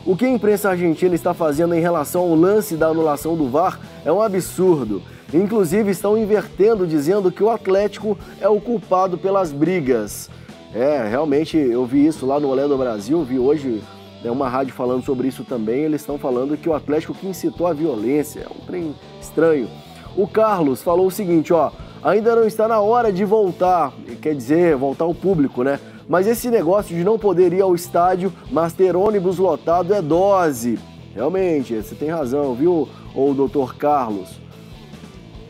[0.04, 3.80] O que a imprensa argentina está fazendo em relação ao lance da anulação do VAR
[4.04, 5.04] é um absurdo.
[5.32, 10.28] Inclusive estão invertendo, dizendo que o Atlético é o culpado pelas brigas.
[10.74, 13.82] É, realmente eu vi isso lá no Olé do Brasil, vi hoje
[14.24, 15.82] né, uma rádio falando sobre isso também.
[15.82, 18.42] Eles estão falando que o Atlético que incitou a violência.
[18.42, 19.68] É um trem estranho.
[20.16, 21.72] O Carlos falou o seguinte, ó,
[22.04, 25.80] ainda não está na hora de voltar, quer dizer, voltar ao público, né?
[26.08, 30.78] Mas esse negócio de não poder ir ao estádio, mas ter ônibus lotado é dose.
[31.14, 34.30] Realmente, você tem razão, viu, ou doutor Carlos?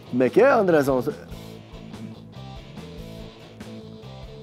[0.10, 1.04] Como é que é, Andrezão?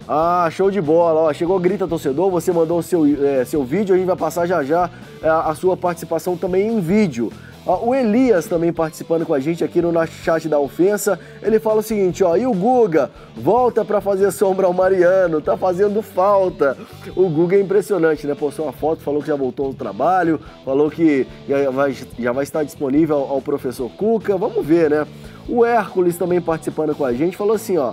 [0.09, 1.21] Ah, show de bola.
[1.21, 4.65] Ó, chegou Grita Torcedor, você mandou seu, é, seu vídeo, a gente vai passar já
[4.65, 4.89] já
[5.23, 7.31] é, a sua participação também em vídeo.
[7.67, 11.21] O Elias também participando com a gente aqui no chat da ofensa.
[11.43, 13.11] Ele fala o seguinte, ó, e o Guga?
[13.37, 16.75] Volta para fazer sombra ao Mariano, tá fazendo falta.
[17.15, 18.35] O Guga é impressionante, né?
[18.35, 22.45] Postou uma foto, falou que já voltou ao trabalho, falou que já vai, já vai
[22.45, 24.39] estar disponível ao, ao professor Cuca.
[24.39, 25.07] Vamos ver, né?
[25.47, 27.93] O Hércules também participando com a gente, falou assim, ó.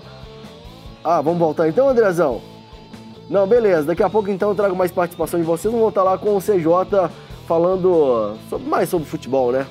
[1.08, 2.42] Ah, vamos voltar então, Andrezão?
[3.30, 3.84] Não, beleza.
[3.84, 5.72] Daqui a pouco então eu trago mais participação de vocês.
[5.72, 7.12] Vamos voltar lá com o CJ
[7.48, 9.68] falando sobre, mais sobre futebol, né?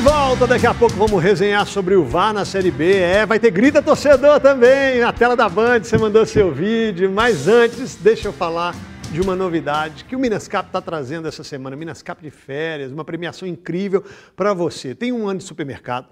[0.00, 2.96] Volta, daqui a pouco vamos resenhar sobre o VAR na Série B.
[2.96, 7.10] É, vai ter grita torcedor também na tela da Band, você mandou seu vídeo.
[7.12, 8.74] Mas antes, deixa eu falar
[9.12, 11.76] de uma novidade que o Minascap está trazendo essa semana.
[11.76, 14.02] Minascap de férias, uma premiação incrível
[14.34, 14.94] para você.
[14.94, 16.08] Tem um ano de supermercado,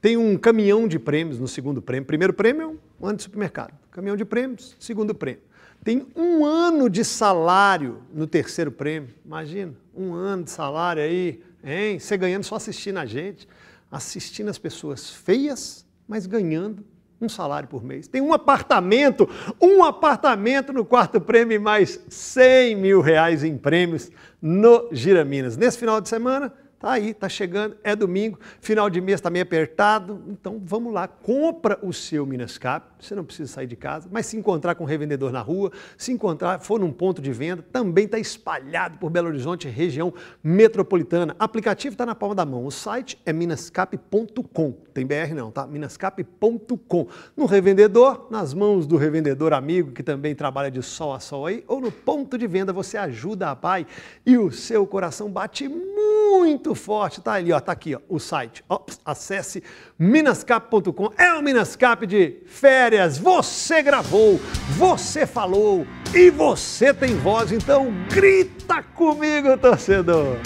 [0.00, 2.06] tem um caminhão de prêmios no segundo prêmio.
[2.06, 3.74] Primeiro prêmio, um ano de supermercado.
[3.90, 5.42] Caminhão de prêmios, segundo prêmio.
[5.82, 9.10] Tem um ano de salário no terceiro prêmio.
[9.24, 11.98] Imagina, um ano de salário aí Hein?
[11.98, 13.48] Você ganhando só assistindo a gente,
[13.90, 16.84] assistindo as pessoas feias, mas ganhando
[17.20, 18.06] um salário por mês.
[18.06, 19.28] Tem um apartamento,
[19.60, 24.10] um apartamento no quarto prêmio e mais 100 mil reais em prêmios
[24.42, 25.56] no Giraminas.
[25.56, 26.52] Nesse final de semana,
[26.84, 31.08] Tá aí, tá chegando, é domingo, final de mês está meio apertado, então vamos lá,
[31.08, 34.86] compra o seu Minascap, você não precisa sair de casa, mas se encontrar com um
[34.86, 39.28] revendedor na rua, se encontrar, for num ponto de venda, também está espalhado por Belo
[39.28, 41.34] Horizonte, região metropolitana.
[41.38, 45.66] Aplicativo está na palma da mão, o site é minascap.com, tem BR não, tá?
[45.66, 47.06] minascap.com.
[47.36, 51.64] No revendedor, nas mãos do revendedor amigo que também trabalha de sol a sol aí,
[51.66, 53.86] ou no ponto de venda, você ajuda a pai
[54.24, 57.20] e o seu coração bate muito forte.
[57.20, 58.64] Tá ali, ó, tá aqui, ó, o site.
[59.04, 59.62] Acesse
[59.98, 61.10] minascap.com.
[61.16, 62.93] É o Minascap de férias.
[63.18, 64.40] Você gravou,
[64.76, 67.50] você falou e você tem voz.
[67.52, 70.38] Então grita comigo, torcedor.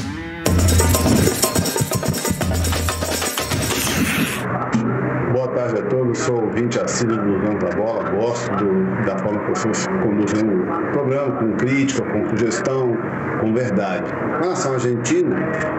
[5.39, 9.39] Boa tarde a todos, sou ouvinte assíduo do Dono da Bola, gosto do, da forma
[9.45, 12.97] que vocês conduzem o programa, com crítica, com sugestão,
[13.41, 14.13] com verdade.
[14.13, 15.37] Com relação à Argentina,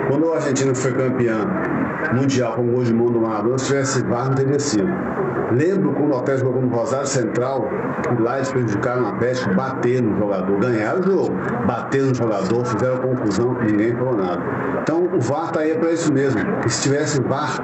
[0.08, 1.46] quando a Argentina foi campeã
[2.14, 4.88] mundial com gol de mão do Maradona, se tivesse VAR não teria sido.
[5.52, 7.68] Lembro quando o Atlético jogou no Rosário Central,
[8.04, 11.36] que lá eles prejudicaram o Atlético, bateram no jogador, ganharam o jogo,
[11.66, 14.42] bateram no jogador, fizeram confusão que ninguém falou nada.
[14.84, 16.40] Então o VAR está aí para isso mesmo.
[16.68, 17.60] Se tivesse VAR,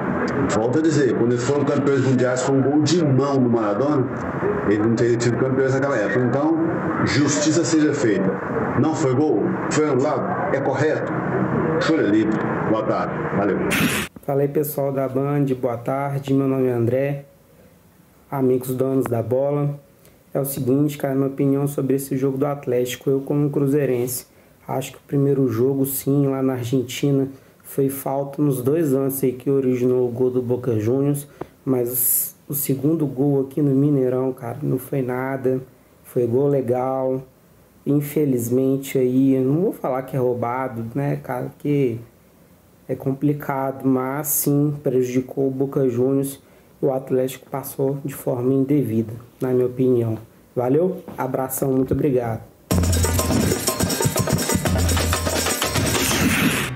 [0.50, 4.06] volto a dizer, quando eles foram campeões mundiais com um gol de mão no Maradona,
[4.66, 6.20] eles não teriam tido campeões naquela época.
[6.20, 6.56] Então,
[7.04, 8.28] justiça seja feita.
[8.80, 9.42] Não foi gol?
[9.70, 10.54] Foi anulado?
[10.54, 11.12] É correto?
[11.86, 12.36] Chora livre.
[12.70, 13.14] Boa tarde.
[13.36, 13.58] Valeu.
[14.22, 16.34] Fala aí pessoal da Band, boa tarde.
[16.34, 17.26] Meu nome é André,
[18.30, 19.78] amigos donos da bola.
[20.34, 23.08] É o seguinte, cara, minha opinião sobre esse jogo do Atlético.
[23.08, 24.26] Eu, como cruzeirense,
[24.66, 27.28] acho que o primeiro jogo, sim, lá na Argentina,
[27.62, 31.28] foi falta nos dois lances aí que originou o gol do Boca Juniors.
[31.66, 35.60] Mas o segundo gol aqui no Mineirão, cara, não foi nada.
[36.04, 37.22] Foi gol legal.
[37.84, 42.00] Infelizmente aí, não vou falar que é roubado, né, cara, que
[42.88, 46.40] é complicado, mas sim prejudicou o Boca Juniors
[46.80, 50.18] o Atlético passou de forma indevida, na minha opinião.
[50.54, 52.42] Valeu, abração, muito obrigado.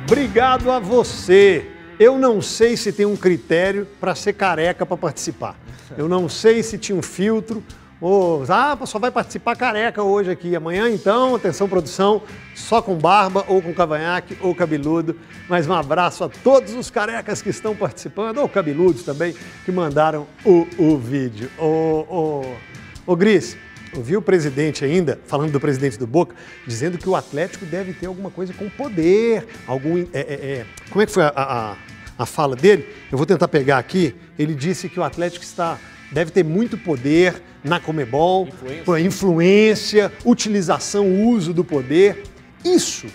[0.06, 1.64] Obrigado a você.
[2.00, 5.54] Eu não sei se tem um critério para ser careca para participar.
[5.98, 7.62] Eu não sei se tinha um filtro
[8.00, 10.56] ou, ah, só vai participar careca hoje aqui.
[10.56, 12.22] Amanhã, então, atenção, produção,
[12.54, 15.14] só com barba, ou com cavanhaque, ou cabeludo.
[15.46, 19.34] Mas um abraço a todos os carecas que estão participando, ou cabeludos também,
[19.66, 21.50] que mandaram o, o vídeo.
[21.58, 23.58] Ô, ô, ô Gris,
[23.94, 26.34] ouvi o presidente ainda, falando do presidente do Boca,
[26.66, 29.98] dizendo que o Atlético deve ter alguma coisa com poder, algum.
[29.98, 31.76] É, é, é, como é que foi a, a,
[32.18, 32.86] a fala dele?
[33.10, 34.14] Eu vou tentar pegar aqui.
[34.38, 35.78] Ele disse que o Atlético está
[36.12, 39.06] deve ter muito poder na Comebol, influência.
[39.06, 42.24] influência, utilização, uso do poder.
[42.64, 43.06] Isso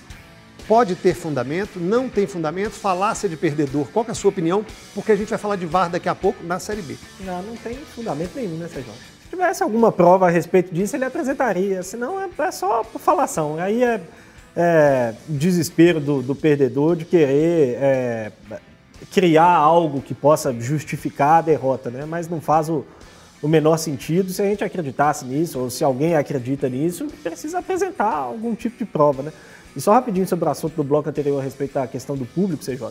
[0.67, 3.87] pode ter fundamento, não tem fundamento, falácia de perdedor.
[3.91, 4.65] Qual é a sua opinião?
[4.93, 6.95] Porque a gente vai falar de VAR daqui a pouco na Série B.
[7.19, 8.91] Não, não tem fundamento nenhum, né, Sérgio?
[9.35, 11.83] Se tivesse alguma prova a respeito disso, ele apresentaria.
[11.83, 13.59] Senão é, é só falação.
[13.59, 13.99] Aí é,
[14.55, 18.31] é desespero do, do, perdedor de querer é,
[19.13, 22.05] criar algo que possa justificar a derrota, né?
[22.05, 22.85] Mas não faz o,
[23.43, 24.31] o menor sentido.
[24.31, 28.85] Se a gente acreditasse nisso, ou se alguém acredita nisso, precisa apresentar algum tipo de
[28.85, 29.33] prova, né?
[29.75, 32.63] E só rapidinho sobre o assunto do bloco anterior a respeito da questão do público,
[32.63, 32.87] CJ.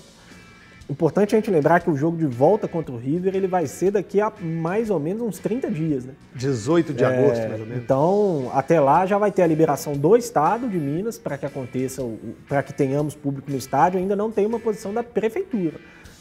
[0.88, 3.90] Importante a gente lembrar que o jogo de volta contra o River ele vai ser
[3.90, 6.12] daqui a mais ou menos uns 30 dias, né?
[6.34, 7.82] 18 de é, agosto, mais ou menos.
[7.82, 12.02] Então, até lá já vai ter a liberação do Estado de Minas para que aconteça,
[12.46, 13.98] para que tenhamos público no estádio.
[13.98, 15.80] Ainda não tem uma posição da Prefeitura.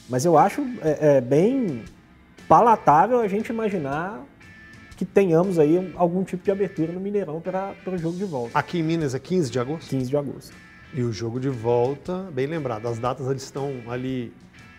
[0.09, 1.83] Mas eu acho é, é, bem
[2.47, 4.23] palatável a gente imaginar
[4.95, 8.57] que tenhamos aí algum tipo de abertura no Mineirão para o jogo de volta.
[8.57, 9.89] Aqui em Minas é 15 de agosto?
[9.89, 10.53] 15 de agosto.
[10.93, 14.31] E o jogo de volta, bem lembrado, as datas eles estão ali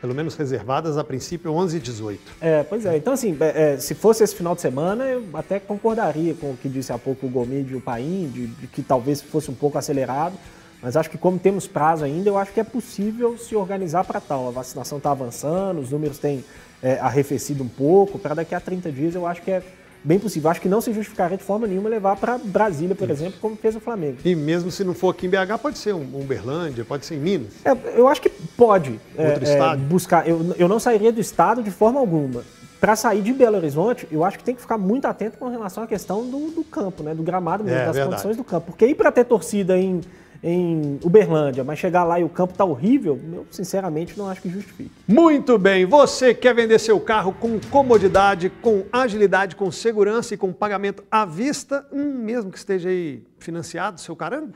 [0.05, 2.33] pelo menos reservadas a princípio 11 e 18.
[2.39, 2.95] É, pois é.
[2.95, 6.57] Então, assim, é, é, se fosse esse final de semana, eu até concordaria com o
[6.59, 9.55] que disse há pouco o Gomide e o Paim, de, de, que talvez fosse um
[9.55, 10.35] pouco acelerado.
[10.83, 14.21] Mas acho que como temos prazo ainda, eu acho que é possível se organizar para
[14.21, 14.47] tal.
[14.47, 16.45] A vacinação está avançando, os números têm
[16.83, 18.19] é, arrefecido um pouco.
[18.19, 19.63] Para daqui a 30 dias, eu acho que é
[20.05, 20.51] bem possível.
[20.51, 23.75] Acho que não se justificaria de forma nenhuma levar para Brasília, por exemplo, como fez
[23.75, 24.19] o Flamengo.
[24.25, 27.19] E mesmo se não for aqui em BH, pode ser um Uberlândia, pode ser em
[27.19, 27.55] Minas?
[27.65, 29.01] É, eu acho que pode.
[29.17, 29.83] Outro é, estado?
[29.83, 30.29] É, buscar.
[30.29, 32.43] Eu, eu não sairia do estado de forma alguma.
[32.81, 35.83] Para sair de Belo Horizonte, eu acho que tem que ficar muito atento com relação
[35.83, 37.15] à questão do, do campo, né?
[37.15, 38.11] do gramado mesmo, é, das verdade.
[38.11, 38.67] condições do campo.
[38.67, 40.03] Porque ir para ter torcida em
[40.47, 44.51] em Uberlândia, mas chegar lá e o campo está horrível, eu sinceramente não acho que
[44.51, 44.91] justifique.
[45.09, 50.53] Muito bem, você quer vender seu carro com comodidade, com agilidade, com segurança e com
[50.53, 54.53] pagamento à vista, hum, mesmo que esteja aí financiado, seu carango,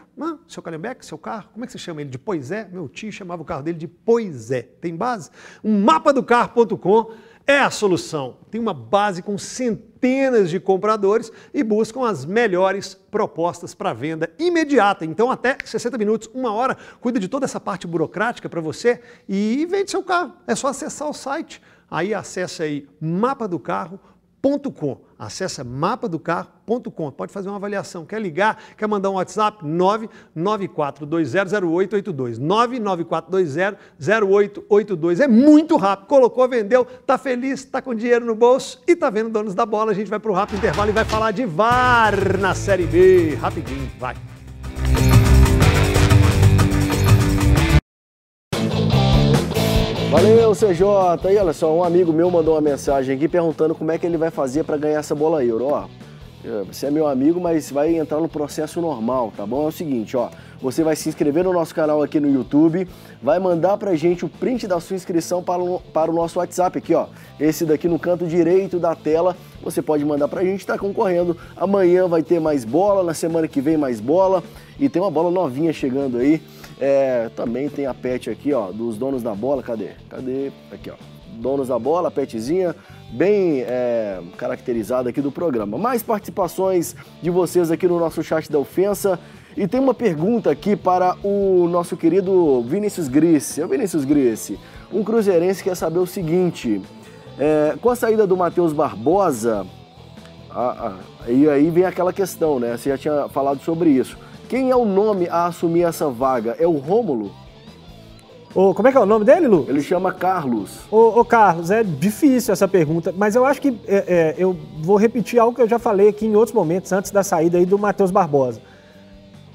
[0.47, 2.11] seu calembeque, seu carro, como é que você chama ele?
[2.11, 2.69] De Pois é?
[2.71, 4.63] Meu tio chamava o carro dele de Pois é.
[4.63, 5.31] Tem base?
[5.65, 7.13] Um mapadocarro.com
[7.49, 8.37] é a solução.
[8.51, 15.07] Tem uma base com centenas de compradores e buscam as melhores propostas para venda imediata.
[15.07, 19.65] Então, até 60 minutos, uma hora, cuida de toda essa parte burocrática para você e
[19.65, 20.35] vende seu carro.
[20.47, 21.63] É só acessar o site.
[21.91, 24.99] Aí acessa aí mapadocarro.com mapadocarro.com.
[25.19, 27.11] Acesse mapadocarro.com.
[27.11, 28.07] Pode fazer uma avaliação.
[28.07, 28.57] Quer ligar?
[28.77, 29.65] Quer mandar um WhatsApp?
[29.65, 32.39] 994200882.
[33.99, 35.21] 994200882.
[35.21, 36.07] É muito rápido.
[36.07, 39.91] Colocou, vendeu, tá feliz, tá com dinheiro no bolso e tá vendo donos da bola.
[39.91, 43.35] A gente vai pro rápido intervalo e vai falar de VAR na Série B.
[43.35, 44.38] Rapidinho, vai.
[50.11, 51.31] Valeu, CJ.
[51.31, 54.17] E olha só, um amigo meu mandou uma mensagem aqui perguntando como é que ele
[54.17, 55.67] vai fazer para ganhar essa bola euro.
[55.67, 55.85] Ó,
[56.43, 59.67] é, você é meu amigo, mas vai entrar no processo normal, tá bom?
[59.67, 60.31] É o seguinte, ó.
[60.63, 62.89] você vai se inscrever no nosso canal aqui no YouTube,
[63.23, 66.79] vai mandar pra gente o print da sua inscrição para o, para o nosso WhatsApp
[66.79, 67.09] aqui, ó.
[67.39, 71.37] Esse daqui no canto direito da tela, você pode mandar pra gente, tá concorrendo.
[71.55, 74.43] Amanhã vai ter mais bola, na semana que vem mais bola
[74.81, 76.41] e tem uma bola novinha chegando aí.
[76.81, 79.91] É, também tem a pet aqui, ó, dos donos da bola, cadê?
[80.09, 80.53] Cadê?
[80.73, 80.95] Aqui, ó.
[81.41, 82.75] Donos da bola, petzinha,
[83.11, 85.79] bem é, caracterizada aqui do programa.
[85.79, 89.19] Mais participações de vocês aqui no nosso chat da ofensa.
[89.57, 93.65] E tem uma pergunta aqui para o nosso querido Vinícius Grisse.
[93.67, 94.59] Vinícius Grisse,
[94.93, 96.81] um cruzeirense quer saber o seguinte:
[97.39, 99.67] é, com a saída do Matheus Barbosa,
[100.51, 100.95] ah,
[101.27, 102.77] e aí vem aquela questão, né?
[102.77, 104.17] Você já tinha falado sobre isso.
[104.49, 106.57] Quem é o nome a assumir essa vaga?
[106.59, 107.31] É o Rômulo?
[108.55, 109.67] Ô, como é que é o nome dele, Lu?
[109.69, 110.81] Ele chama Carlos.
[110.91, 114.97] Ô, ô Carlos, é difícil essa pergunta, mas eu acho que é, é, eu vou
[114.97, 117.79] repetir algo que eu já falei aqui em outros momentos, antes da saída aí do
[117.79, 118.61] Matheus Barbosa.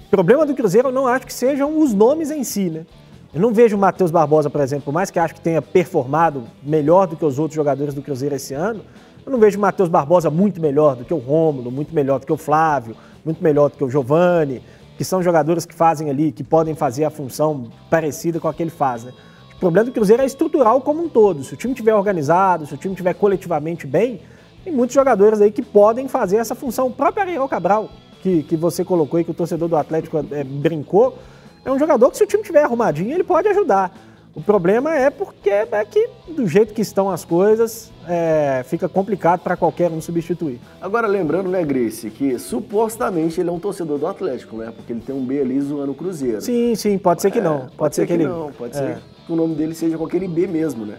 [0.05, 2.85] O problema do Cruzeiro eu não acho que sejam os nomes em si, né?
[3.33, 6.43] Eu não vejo o Matheus Barbosa, por exemplo, por mais que acho que tenha performado
[6.61, 8.81] melhor do que os outros jogadores do Cruzeiro esse ano,
[9.25, 12.27] eu não vejo o Matheus Barbosa muito melhor do que o Rômulo, muito melhor do
[12.27, 14.61] que o Flávio, muito melhor do que o Giovani,
[14.97, 18.63] que são jogadores que fazem ali, que podem fazer a função parecida com a que
[18.63, 19.03] ele faz.
[19.03, 19.13] Né?
[19.55, 21.43] O problema do Cruzeiro é estrutural como um todo.
[21.43, 24.21] Se o time estiver organizado, se o time estiver coletivamente bem,
[24.63, 26.87] tem muitos jogadores aí que podem fazer essa função.
[26.87, 27.89] O próprio Ariel Cabral,
[28.21, 31.17] que, que você colocou e que o torcedor do Atlético é, brincou,
[31.65, 33.91] é um jogador que se o time estiver arrumadinho, ele pode ajudar.
[34.36, 39.41] O problema é porque é que, do jeito que estão as coisas, é, fica complicado
[39.41, 40.59] para qualquer um substituir.
[40.81, 44.73] Agora, lembrando, né, Grace, que supostamente ele é um torcedor do Atlético, né?
[44.75, 46.41] Porque ele tem um B ali zoando o Cruzeiro.
[46.41, 47.55] Sim, sim, pode ser que não.
[47.55, 48.27] É, pode, pode, ser, ser que, ele.
[48.27, 48.79] Não, pode é.
[48.79, 50.97] ser que o nome dele seja com aquele B mesmo, né?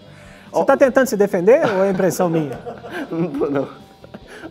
[0.52, 2.56] Você está tentando se defender ou é impressão minha?
[3.10, 3.68] não tô, não.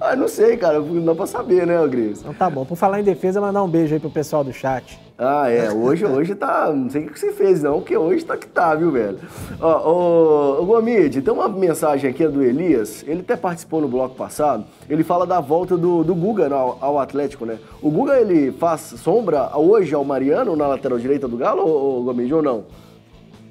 [0.02, 0.82] Ah, não sei, cara.
[0.82, 2.20] Não dá pra saber, né, Gris?
[2.20, 2.66] Então tá bom.
[2.66, 5.00] Por falar em defesa, mandar um beijo aí pro pessoal do chat.
[5.18, 5.72] Ah, é.
[5.72, 6.72] Hoje, hoje tá.
[6.74, 9.20] Não sei o que você fez, não, porque hoje tá que tá, viu, velho?
[9.62, 13.04] Ó, ô, Gomide, tem uma mensagem aqui do Elias.
[13.08, 14.66] Ele até participou no bloco passado.
[14.90, 17.60] Ele fala da volta do, do Guga ao, ao Atlético, né?
[17.82, 22.04] O Guga, ele faz sombra hoje ao Mariano na lateral direita do Galo, ô, ô
[22.04, 22.64] Gomide, ou não?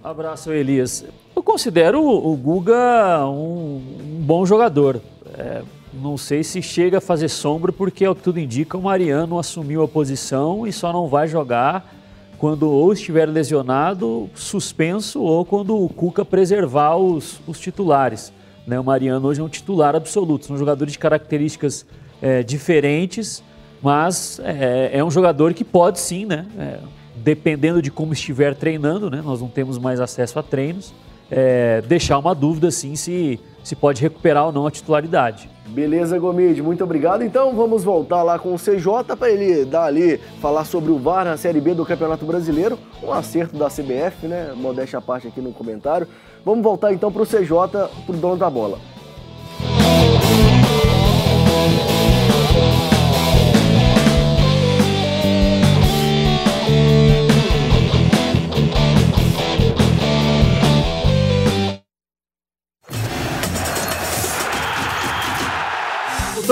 [0.02, 1.04] Abraço, Elias.
[1.34, 5.00] Eu considero o Guga um, um bom jogador.
[5.38, 8.82] É, não sei se chega a fazer sombra, porque é o que tudo indica, o
[8.82, 11.92] Mariano assumiu a posição e só não vai jogar
[12.38, 18.32] quando ou estiver lesionado, suspenso, ou quando o Cuca preservar os, os titulares.
[18.66, 18.80] Né?
[18.80, 21.86] O Mariano hoje é um titular absoluto, são jogadores de características
[22.20, 23.44] é, diferentes,
[23.80, 26.46] mas é, é, um jogador que pode sim, né?
[26.58, 26.78] É,
[27.14, 29.22] dependendo de como estiver treinando, né?
[29.24, 30.92] nós não temos mais acesso a treinos,
[31.30, 35.48] é, deixar uma dúvida sim se, se pode recuperar ou não a titularidade.
[35.66, 37.22] Beleza, Gomide, muito obrigado.
[37.22, 41.24] Então vamos voltar lá com o CJ para ele dar ali, falar sobre o VAR
[41.24, 42.78] na Série B do Campeonato Brasileiro.
[43.02, 44.52] Um acerto da CBF, né?
[44.54, 46.06] Modéstia a parte aqui no comentário.
[46.44, 47.48] Vamos voltar então para o CJ,
[48.06, 48.78] para o dono da bola.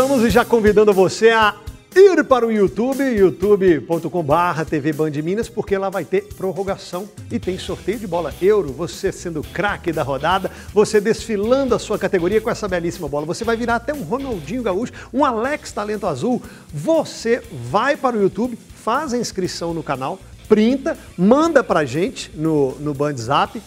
[0.01, 1.57] Voltamos e já convidando você a
[1.95, 7.59] ir para o YouTube, youtube.com.br TV Band Minas, porque lá vai ter prorrogação e tem
[7.59, 8.73] sorteio de bola euro.
[8.73, 13.27] Você sendo craque da rodada, você desfilando a sua categoria com essa belíssima bola.
[13.27, 16.43] Você vai virar até um Ronaldinho Gaúcho, um Alex Talento Azul.
[16.73, 22.75] Você vai para o YouTube, faz a inscrição no canal, printa, manda pra gente no,
[22.81, 23.61] no Band Zap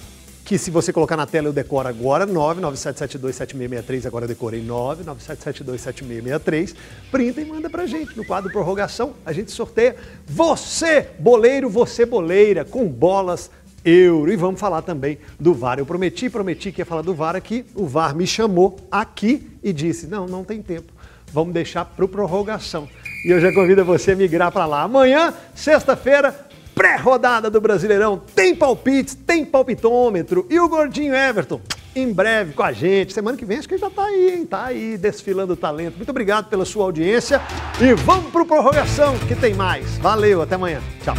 [0.45, 6.75] que se você colocar na tela eu decoro agora, 997727663, agora decorei 997727663,
[7.09, 8.17] printa e manda pra gente.
[8.17, 9.95] No quadro prorrogação, a gente sorteia
[10.27, 13.49] você, boleiro, você boleira, com bolas
[13.85, 14.31] euro.
[14.31, 15.79] E vamos falar também do VAR.
[15.79, 19.71] Eu prometi, prometi que ia falar do VAR aqui, o VAR me chamou aqui e
[19.71, 20.91] disse, não, não tem tempo,
[21.31, 22.89] vamos deixar pro prorrogação.
[23.25, 24.83] E eu já convido você a migrar para lá.
[24.83, 28.21] Amanhã, sexta-feira, pré-rodada do Brasileirão.
[28.35, 30.45] Tem palpites, tem palpitômetro.
[30.49, 31.61] E o Gordinho Everton,
[31.95, 33.13] em breve com a gente.
[33.13, 34.45] Semana que vem acho que já tá aí, hein?
[34.45, 35.97] Tá aí desfilando talento.
[35.97, 37.41] Muito obrigado pela sua audiência.
[37.79, 39.97] E vamos pro prorrogação, que tem mais.
[39.97, 40.81] Valeu, até amanhã.
[41.03, 41.15] Tchau.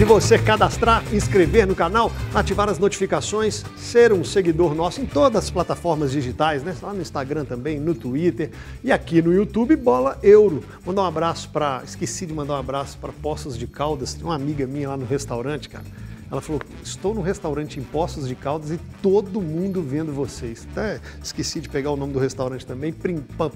[0.00, 5.44] De você cadastrar, inscrever no canal, ativar as notificações, ser um seguidor nosso em todas
[5.44, 6.74] as plataformas digitais, né?
[6.80, 8.50] Lá no Instagram também, no Twitter
[8.82, 10.64] e aqui no YouTube, Bola Euro.
[10.86, 11.82] Mandar um abraço para.
[11.84, 15.04] Esqueci de mandar um abraço para Poços de Caldas, tem uma amiga minha lá no
[15.04, 15.84] restaurante, cara.
[16.30, 20.66] Ela falou: Estou no restaurante em Poços de Caldas e todo mundo vendo vocês.
[20.72, 22.94] Até esqueci de pegar o nome do restaurante também,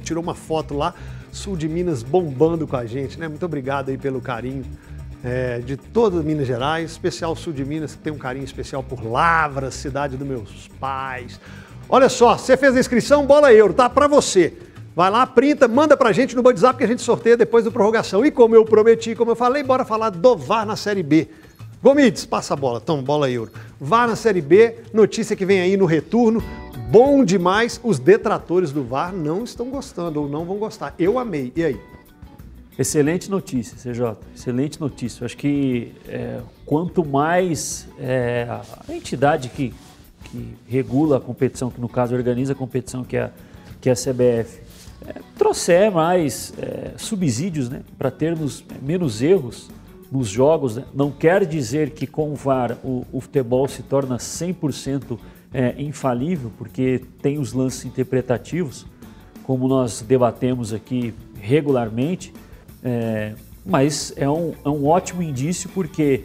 [0.03, 0.93] tirou uma foto lá,
[1.33, 3.29] sul de Minas bombando com a gente, né?
[3.29, 4.63] Muito obrigado aí pelo carinho
[5.25, 9.03] é, de toda Minas Gerais, especial sul de Minas, que tem um carinho especial por
[9.03, 11.41] Lavras, cidade dos meus pais.
[11.89, 13.89] Olha só, você fez a inscrição, bola euro, tá?
[13.89, 14.53] Para você.
[14.95, 18.25] Vai lá, printa, manda pra gente no WhatsApp que a gente sorteia depois da prorrogação.
[18.25, 21.29] E como eu prometi, como eu falei, bora falar do VAR na Série B.
[21.83, 23.51] Gomides, passa a bola, toma, bola euro.
[23.81, 26.43] VAR na Série B, notícia que vem aí no retorno.
[26.91, 30.95] Bom demais, os detratores do VAR não estão gostando ou não vão gostar.
[30.99, 31.53] Eu amei.
[31.57, 31.81] E aí?
[32.77, 34.17] Excelente notícia, CJ.
[34.35, 35.23] Excelente notícia.
[35.23, 39.73] Eu acho que é, quanto mais é, a entidade que,
[40.25, 43.31] que regula a competição, que no caso organiza a competição, que é,
[43.81, 44.61] que é a CBF,
[45.07, 49.71] é, trouxer mais é, subsídios né, para termos menos erros
[50.11, 50.85] nos jogos, né?
[50.93, 55.17] não quer dizer que com o VAR o, o futebol se torna 100%
[55.53, 58.85] é, infalível, porque tem os lances interpretativos,
[59.45, 62.33] como nós debatemos aqui regularmente
[62.85, 63.33] é,
[63.65, 66.25] mas é um, é um ótimo indício porque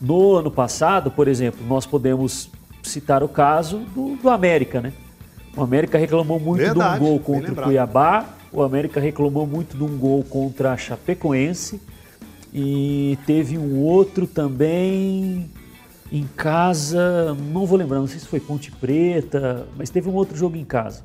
[0.00, 2.50] no ano passado, por exemplo, nós podemos
[2.82, 4.92] citar o caso do, do América, né?
[5.56, 9.76] O América reclamou muito Verdade, de um gol contra o Cuiabá, o América reclamou muito
[9.76, 11.80] de um gol contra a Chapecoense
[12.52, 15.48] e teve um outro também
[16.10, 20.36] em casa, não vou lembrar, não sei se foi Ponte Preta, mas teve um outro
[20.36, 21.04] jogo em casa.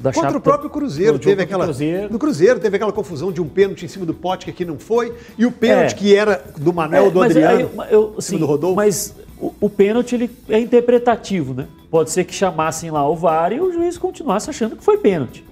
[0.00, 1.64] Da Contra o próprio Cruzeiro, teve aquela.
[1.64, 2.10] Cruzeiro.
[2.10, 4.78] No Cruzeiro teve aquela confusão de um pênalti em cima do pote que aqui não
[4.78, 5.94] foi, e o pênalti é.
[5.94, 7.70] que era do Manel é, do Adriano.
[7.78, 8.76] Aí, eu, sim, do Rodolfo.
[8.76, 11.66] Mas o, o pênalti ele é interpretativo, né?
[11.90, 15.44] Pode ser que chamassem lá o VAR e o juiz continuasse achando que foi pênalti.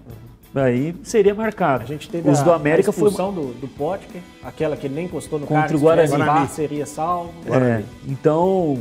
[0.55, 1.85] Aí seria marcado.
[1.85, 3.45] A gente teve Os a, do América a expulsão foi...
[3.45, 6.09] do, do Potker, aquela que nem encostou no Contra o Guarani.
[6.09, 7.35] VAR seria salvo.
[7.53, 8.79] É, então,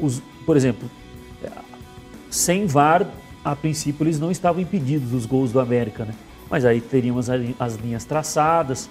[0.00, 0.88] os, por exemplo,
[2.30, 3.06] sem VAR
[3.44, 6.14] a princípio eles não estavam impedidos dos gols do América, né?
[6.48, 8.90] Mas aí teríamos as linhas traçadas.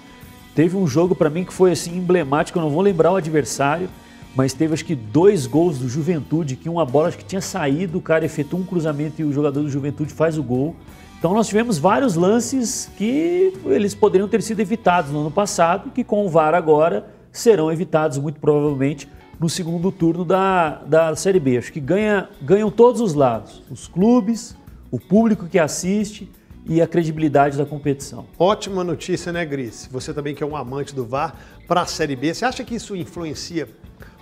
[0.54, 3.88] Teve um jogo para mim que foi assim emblemático, eu não vou lembrar o adversário,
[4.34, 7.98] mas teve acho que dois gols do Juventude, que uma bola acho que tinha saído,
[7.98, 10.74] o cara efetua um cruzamento e o jogador do Juventude faz o gol.
[11.18, 16.02] Então nós tivemos vários lances que eles poderiam ter sido evitados no ano passado que
[16.02, 19.06] com o VAR agora serão evitados muito provavelmente
[19.40, 21.56] no segundo turno da, da Série B.
[21.56, 24.54] Acho que ganha, ganham todos os lados: os clubes,
[24.90, 26.30] o público que assiste
[26.66, 28.26] e a credibilidade da competição.
[28.38, 29.88] Ótima notícia, né, Gris?
[29.90, 31.34] Você também que é um amante do VAR
[31.66, 32.34] para a Série B.
[32.34, 33.66] Você acha que isso influencia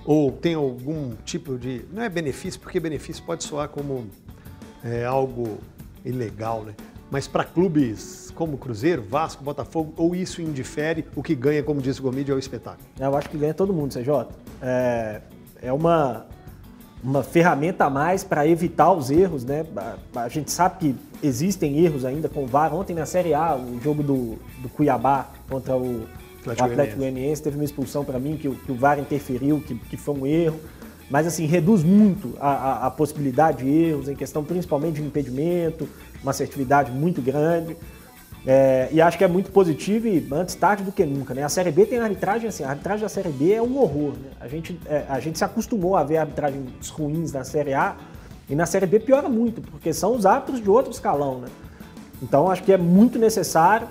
[0.04, 1.84] ou tem algum tipo de.
[1.92, 4.06] Não é benefício, porque benefício pode soar como
[4.84, 5.58] é, algo
[6.04, 6.74] ilegal, né?
[7.10, 12.00] Mas para clubes como Cruzeiro, Vasco, Botafogo, ou isso indifere, o que ganha, como disse
[12.00, 12.86] o Gomide, é o espetáculo?
[12.98, 14.28] Eu acho que ganha todo mundo, CJ.
[14.62, 15.20] É,
[15.60, 16.26] é uma,
[17.02, 19.66] uma ferramenta a mais para evitar os erros, né?
[20.14, 22.74] A, a, gente sabe que existem erros ainda com o VAR.
[22.74, 26.06] Ontem na Série A, o jogo do, do Cuiabá contra o
[26.42, 29.74] Atlético, o Atlético Goianiense teve uma expulsão para mim que, que, o VAR interferiu, que,
[29.74, 30.60] que foi um erro.
[31.10, 35.88] Mas assim, reduz muito a, a, a possibilidade de erros em questão principalmente de impedimento,
[36.22, 37.76] uma assertividade muito grande.
[38.46, 41.34] É, e acho que é muito positivo e antes tarde do que nunca.
[41.34, 41.42] Né?
[41.42, 44.12] A Série B tem arbitragem assim, a arbitragem da Série B é um horror.
[44.12, 44.30] Né?
[44.40, 47.96] A, gente, é, a gente se acostumou a ver arbitragens ruins na Série A
[48.48, 51.40] e na Série B piora muito, porque são os árbitros de outro escalão.
[51.40, 51.48] Né?
[52.22, 53.88] Então acho que é muito necessário.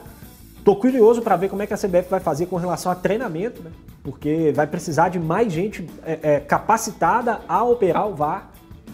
[0.58, 3.62] Estou curioso para ver como é que a CBF vai fazer com relação a treinamento,
[3.62, 3.72] né?
[4.04, 8.50] porque vai precisar de mais gente é, é capacitada a operar o VAR,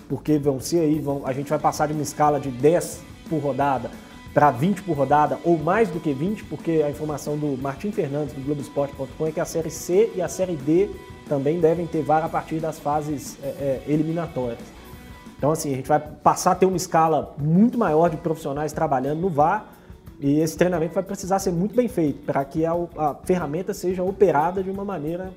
[0.09, 3.49] porque vão ser aí, vão, a gente vai passar de uma escala de 10 por
[3.49, 3.89] rodada
[4.33, 8.33] para 20 por rodada, ou mais do que 20, porque a informação do Martim Fernandes,
[8.33, 10.89] do Globoesporte.com, é que a Série C e a Série D
[11.27, 14.59] também devem ter VAR a partir das fases é, é, eliminatórias.
[15.37, 19.19] Então, assim, a gente vai passar a ter uma escala muito maior de profissionais trabalhando
[19.19, 19.71] no VAR
[20.19, 24.01] e esse treinamento vai precisar ser muito bem feito para que a, a, ferramenta seja
[24.01, 25.31] operada de uma maneira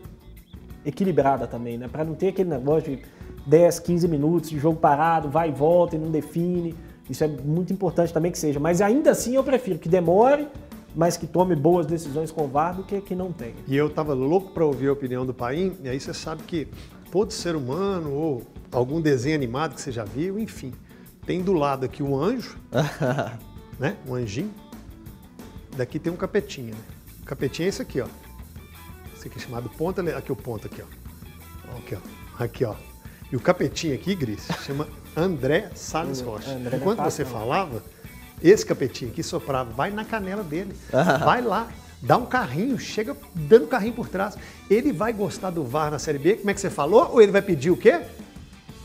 [0.84, 1.88] equilibrada também, né?
[1.88, 3.02] Para não ter aquele negócio de
[3.46, 6.74] 10, 15 minutos de jogo parado, vai e volta e não define.
[7.08, 8.58] Isso é muito importante também que seja.
[8.58, 10.48] Mas ainda assim eu prefiro que demore,
[10.94, 13.54] mas que tome boas decisões com o VAR do que que não tenha.
[13.68, 16.66] E eu estava louco para ouvir a opinião do Paim, e aí você sabe que
[17.12, 18.42] todo ser humano ou
[18.72, 20.72] algum desenho animado que você já viu, enfim,
[21.24, 22.56] tem do lado aqui um anjo,
[23.78, 23.96] né?
[24.06, 24.52] Um anjinho.
[25.76, 26.80] Daqui tem um capetinha, né?
[27.22, 28.06] O capetinha é esse aqui, ó.
[29.14, 31.76] Esse aqui é chamado ponta, aqui o ponto aqui, ó.
[31.76, 32.42] Aqui, ó.
[32.42, 32.74] Aqui, ó.
[33.30, 34.86] E o capetinho aqui, Gris, chama
[35.16, 36.50] André Salles Rocha.
[36.50, 37.82] André Enquanto você falava,
[38.42, 40.76] esse capetinho aqui soprava, vai na canela dele.
[41.24, 41.68] Vai lá,
[42.02, 44.36] dá um carrinho, chega dando carrinho por trás.
[44.68, 47.10] Ele vai gostar do VAR na Série B, como é que você falou?
[47.12, 48.00] Ou ele vai pedir o quê?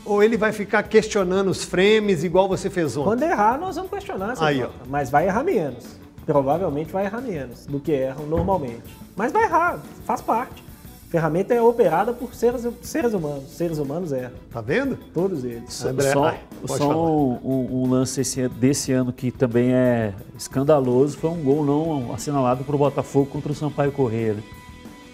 [0.04, 3.04] Ou ele vai ficar questionando os frames igual você fez ontem?
[3.10, 6.00] Quando errar, nós vamos questionar essa Aí, mas vai errar menos.
[6.26, 8.82] Provavelmente vai errar menos do que erram normalmente.
[9.14, 10.64] Mas vai errar, faz parte.
[11.12, 13.44] Ferramenta é operada por seres, seres humanos.
[13.50, 14.30] Seres humanos erram.
[14.50, 14.96] Tá vendo?
[15.12, 15.84] Todos eles.
[15.84, 21.18] André, só ai, só um, um- um lance esse- desse ano que também é escandaloso
[21.18, 24.32] foi um gol não assinalado para o Botafogo contra o Sampaio Correia.
[24.32, 24.42] né?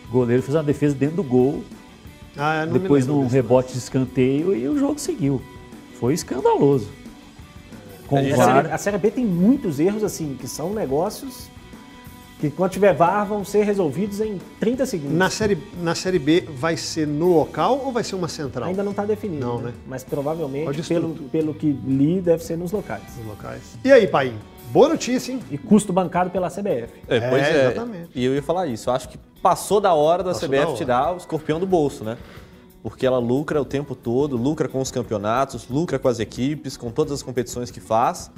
[0.09, 1.65] O goleiro fez uma defesa dentro do gol,
[2.37, 5.43] Ah, depois num rebote de escanteio e o jogo seguiu.
[5.99, 6.87] Foi escandaloso.
[8.07, 11.49] Com A série, a Série B tem muitos erros assim, que são negócios
[12.39, 15.17] que quando tiver VAR vão ser resolvidos em 30 segundos.
[15.17, 18.69] Na série, na série B vai ser no local ou vai ser uma central?
[18.69, 19.65] Ainda não está definido, Não, né?
[19.71, 19.75] né?
[19.87, 23.03] mas provavelmente, pelo, pelo que li, deve ser nos locais.
[23.17, 23.77] Nos locais.
[23.85, 24.33] E aí, pai?
[24.71, 25.41] Boa notícia, hein?
[25.51, 26.93] E custo bancado pela CBF.
[27.09, 27.67] É, pois É, é.
[27.67, 28.11] exatamente.
[28.15, 28.91] E eu ia falar isso.
[28.91, 30.77] Eu acho que passou da hora da Passou CBF da hora.
[30.77, 32.19] tirar o escorpião do bolso, né?
[32.83, 36.91] Porque ela lucra o tempo todo, lucra com os campeonatos, lucra com as equipes, com
[36.91, 38.31] todas as competições que faz.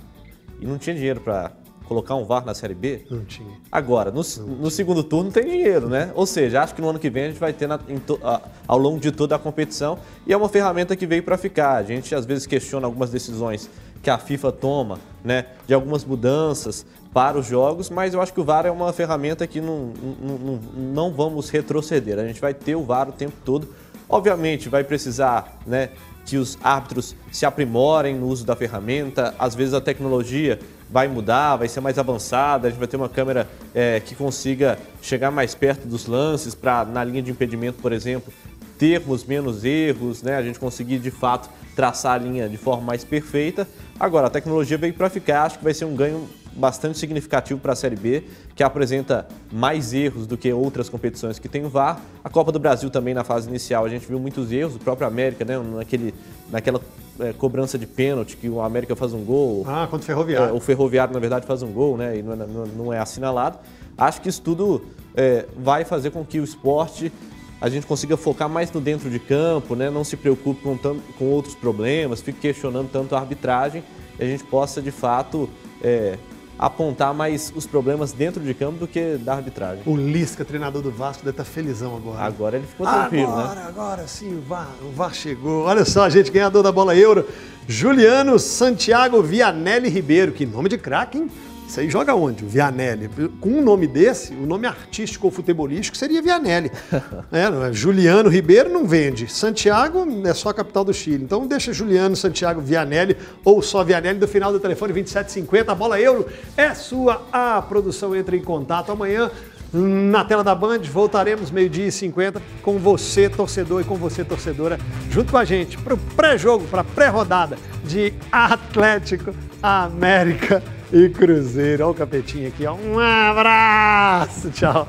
[0.60, 1.52] E não tinha dinheiro para
[1.90, 3.02] colocar um VAR na Série B.
[3.10, 3.50] Não tinha.
[3.70, 4.22] Agora, no,
[4.60, 6.12] no segundo turno tem dinheiro, né?
[6.14, 8.40] Ou seja, acho que no ano que vem a gente vai ter na- to- a-
[8.68, 11.74] ao longo de toda a competição e é uma ferramenta que veio para ficar.
[11.74, 13.68] A gente às vezes questiona algumas decisões
[14.00, 15.46] que a FIFA toma, né?
[15.66, 19.44] De algumas mudanças para os jogos, mas eu acho que o VAR é uma ferramenta
[19.44, 19.92] que não,
[20.22, 22.20] não, não, não vamos retroceder.
[22.20, 23.68] A gente vai ter o VAR o tempo todo.
[24.08, 25.88] Obviamente vai precisar, né?
[26.24, 29.34] Que os árbitros se aprimorem no uso da ferramenta.
[29.40, 30.60] Às vezes a tecnologia
[30.90, 34.78] vai mudar, vai ser mais avançada, a gente vai ter uma câmera é, que consiga
[35.00, 38.32] chegar mais perto dos lances para, na linha de impedimento, por exemplo,
[38.76, 40.36] termos menos erros, né?
[40.36, 43.68] A gente conseguir de fato traçar a linha de forma mais perfeita.
[43.98, 47.72] Agora, a tecnologia veio para ficar, acho que vai ser um ganho bastante significativo para
[47.72, 48.24] a Série B,
[48.56, 52.00] que apresenta mais erros do que outras competições que tem o VAR.
[52.24, 55.06] A Copa do Brasil também na fase inicial a gente viu muitos erros, o próprio
[55.06, 56.14] América, né, naquele,
[56.50, 56.80] naquela
[57.20, 60.55] é, cobrança de pênalti que o América faz um gol, Ah, contra o é, Ferroviário.
[60.56, 62.18] o Ferroviário, na verdade, faz um gol, né?
[62.18, 62.36] E não é,
[62.76, 63.59] não- é assinalado.
[63.97, 64.82] Acho que isso tudo
[65.14, 67.12] é, vai fazer com que o esporte
[67.60, 69.90] a gente consiga focar mais no dentro de campo, né?
[69.90, 70.78] Não se preocupe com,
[71.18, 73.82] com outros problemas, fique questionando tanto a arbitragem
[74.18, 75.48] e a gente possa, de fato,
[75.82, 76.16] é,
[76.60, 79.82] apontar mais os problemas dentro de campo do que da arbitragem.
[79.86, 82.20] O Lisca, treinador do Vasco, deve estar felizão agora.
[82.20, 83.66] Agora ele ficou tranquilo, agora, né?
[83.66, 85.64] agora sim, o VAR, o VAR chegou.
[85.64, 87.26] Olha só, gente, ganhador da bola euro,
[87.66, 90.32] Juliano Santiago Vianelli Ribeiro.
[90.32, 91.30] Que nome de craque, hein?
[91.70, 92.44] Isso aí joga onde?
[92.44, 93.09] O Vianelli.
[93.40, 96.68] Com um nome desse, o nome artístico ou futebolístico seria Vianelli.
[97.30, 97.72] é, é?
[97.72, 99.32] Juliano Ribeiro não vende.
[99.32, 101.22] Santiago é só a capital do Chile.
[101.22, 105.70] Então deixa Juliano Santiago Vianelli ou só Vianelli do final do telefone 2750.
[105.70, 106.26] A bola euro
[106.56, 107.24] é sua.
[107.32, 109.30] A produção entra em contato amanhã.
[109.72, 114.76] Na tela da Band, voltaremos meio-dia e 50 com você, torcedor, e com você, torcedora,
[115.09, 119.32] junto com a gente, para o pré-jogo, para a pré-rodada de Atlético,
[119.62, 120.60] América
[120.92, 121.84] e Cruzeiro.
[121.84, 122.74] Olha o capetinho aqui, ó.
[122.74, 124.86] Um abraço, tchau.